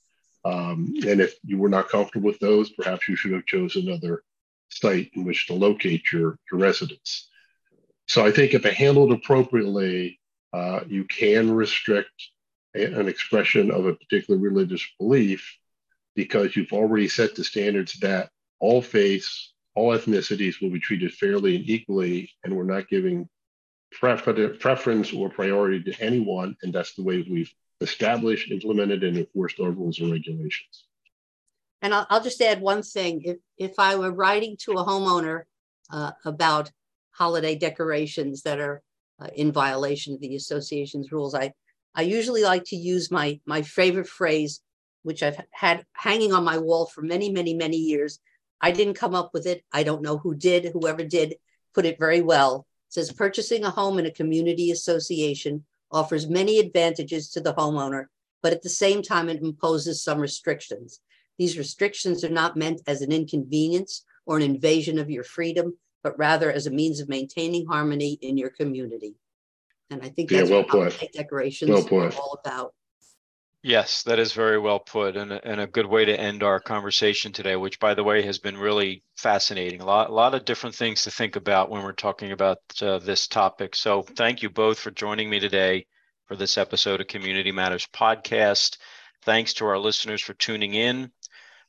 Um, 0.44 0.94
and 1.08 1.20
if 1.20 1.34
you 1.44 1.58
were 1.58 1.68
not 1.68 1.88
comfortable 1.88 2.28
with 2.28 2.38
those, 2.38 2.70
perhaps 2.70 3.08
you 3.08 3.16
should 3.16 3.32
have 3.32 3.46
chosen 3.46 3.88
another 3.88 4.22
site 4.68 5.10
in 5.14 5.24
which 5.24 5.48
to 5.48 5.54
locate 5.54 6.12
your, 6.12 6.38
your 6.52 6.60
residence. 6.60 7.28
So 8.06 8.24
I 8.24 8.30
think 8.30 8.54
if 8.54 8.64
it 8.64 8.74
handled 8.74 9.10
appropriately, 9.10 10.20
uh, 10.52 10.82
you 10.86 11.02
can 11.02 11.50
restrict 11.50 12.28
a, 12.76 12.84
an 12.84 13.08
expression 13.08 13.72
of 13.72 13.86
a 13.86 13.96
particular 13.96 14.38
religious 14.38 14.86
belief 15.00 15.58
because 16.16 16.56
you've 16.56 16.72
already 16.72 17.08
set 17.08 17.36
the 17.36 17.44
standards 17.44 17.92
that 18.00 18.30
all 18.58 18.82
faiths, 18.82 19.52
all 19.74 19.96
ethnicities 19.96 20.60
will 20.60 20.70
be 20.70 20.80
treated 20.80 21.12
fairly 21.12 21.56
and 21.56 21.68
equally, 21.68 22.30
and 22.42 22.56
we're 22.56 22.64
not 22.64 22.88
giving 22.88 23.28
prefer- 23.92 24.54
preference 24.54 25.12
or 25.12 25.28
priority 25.28 25.82
to 25.84 26.02
anyone. 26.02 26.56
And 26.62 26.72
that's 26.72 26.94
the 26.94 27.04
way 27.04 27.24
we've 27.30 27.52
established, 27.80 28.50
implemented, 28.50 29.04
and 29.04 29.18
enforced 29.18 29.60
our 29.60 29.70
rules 29.70 30.00
and 30.00 30.10
regulations. 30.10 30.86
And 31.82 31.94
I'll, 31.94 32.06
I'll 32.08 32.22
just 32.22 32.40
add 32.40 32.60
one 32.60 32.82
thing. 32.82 33.22
If, 33.22 33.36
if 33.58 33.78
I 33.78 33.96
were 33.96 34.12
writing 34.12 34.56
to 34.60 34.72
a 34.72 34.84
homeowner 34.84 35.42
uh, 35.92 36.12
about 36.24 36.70
holiday 37.10 37.54
decorations 37.54 38.42
that 38.42 38.58
are 38.58 38.82
uh, 39.20 39.28
in 39.34 39.52
violation 39.52 40.14
of 40.14 40.20
the 40.20 40.34
association's 40.34 41.12
rules, 41.12 41.34
I, 41.34 41.52
I 41.94 42.02
usually 42.02 42.42
like 42.42 42.64
to 42.66 42.76
use 42.76 43.10
my, 43.10 43.40
my 43.46 43.60
favorite 43.60 44.08
phrase, 44.08 44.60
which 45.06 45.22
I've 45.22 45.40
had 45.52 45.86
hanging 45.92 46.32
on 46.32 46.42
my 46.42 46.58
wall 46.58 46.86
for 46.86 47.00
many, 47.00 47.30
many, 47.30 47.54
many 47.54 47.76
years. 47.76 48.18
I 48.60 48.72
didn't 48.72 48.94
come 48.94 49.14
up 49.14 49.30
with 49.32 49.46
it. 49.46 49.62
I 49.72 49.84
don't 49.84 50.02
know 50.02 50.18
who 50.18 50.34
did. 50.34 50.72
Whoever 50.72 51.04
did 51.04 51.36
put 51.74 51.86
it 51.86 51.96
very 51.96 52.22
well. 52.22 52.66
It 52.88 52.94
says 52.94 53.12
purchasing 53.12 53.62
a 53.62 53.70
home 53.70 54.00
in 54.00 54.06
a 54.06 54.10
community 54.10 54.72
association 54.72 55.64
offers 55.92 56.26
many 56.26 56.58
advantages 56.58 57.30
to 57.30 57.40
the 57.40 57.54
homeowner, 57.54 58.06
but 58.42 58.52
at 58.52 58.62
the 58.62 58.68
same 58.68 59.00
time, 59.00 59.28
it 59.28 59.40
imposes 59.40 60.02
some 60.02 60.18
restrictions. 60.18 60.98
These 61.38 61.56
restrictions 61.56 62.24
are 62.24 62.28
not 62.28 62.56
meant 62.56 62.80
as 62.88 63.00
an 63.00 63.12
inconvenience 63.12 64.04
or 64.26 64.36
an 64.36 64.42
invasion 64.42 64.98
of 64.98 65.08
your 65.08 65.22
freedom, 65.22 65.78
but 66.02 66.18
rather 66.18 66.50
as 66.50 66.66
a 66.66 66.72
means 66.72 66.98
of 66.98 67.08
maintaining 67.08 67.66
harmony 67.66 68.18
in 68.22 68.36
your 68.36 68.50
community. 68.50 69.14
And 69.88 70.02
I 70.02 70.08
think 70.08 70.30
that's 70.30 70.50
yeah, 70.50 70.56
well 70.56 70.64
what 70.64 70.90
put. 70.90 71.00
well 71.68 71.84
put. 71.84 72.18
all 72.18 72.40
about. 72.44 72.74
Yes, 73.66 74.04
that 74.04 74.20
is 74.20 74.32
very 74.32 74.60
well 74.60 74.78
put, 74.78 75.16
and 75.16 75.32
a, 75.32 75.44
and 75.44 75.60
a 75.60 75.66
good 75.66 75.86
way 75.86 76.04
to 76.04 76.16
end 76.18 76.44
our 76.44 76.60
conversation 76.60 77.32
today. 77.32 77.56
Which, 77.56 77.80
by 77.80 77.94
the 77.94 78.04
way, 78.04 78.22
has 78.22 78.38
been 78.38 78.56
really 78.56 79.02
fascinating. 79.16 79.80
A 79.80 79.84
lot, 79.84 80.08
a 80.08 80.12
lot 80.12 80.36
of 80.36 80.44
different 80.44 80.76
things 80.76 81.02
to 81.02 81.10
think 81.10 81.34
about 81.34 81.68
when 81.68 81.82
we're 81.82 81.92
talking 81.92 82.30
about 82.30 82.58
uh, 82.80 82.98
this 83.00 83.26
topic. 83.26 83.74
So, 83.74 84.02
thank 84.02 84.40
you 84.40 84.50
both 84.50 84.78
for 84.78 84.92
joining 84.92 85.28
me 85.28 85.40
today 85.40 85.86
for 86.26 86.36
this 86.36 86.56
episode 86.56 87.00
of 87.00 87.08
Community 87.08 87.50
Matters 87.50 87.88
podcast. 87.92 88.76
Thanks 89.24 89.52
to 89.54 89.66
our 89.66 89.78
listeners 89.78 90.22
for 90.22 90.34
tuning 90.34 90.74
in. 90.74 91.10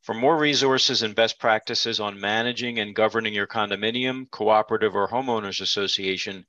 For 0.03 0.13
more 0.13 0.37
resources 0.37 1.01
and 1.01 1.15
best 1.15 1.39
practices 1.39 1.99
on 1.99 2.19
managing 2.19 2.77
and 2.79 2.95
governing 2.95 3.33
your 3.33 3.47
condominium, 3.47 4.29
cooperative, 4.29 4.95
or 4.95 5.07
homeowners 5.07 5.61
association, 5.61 6.45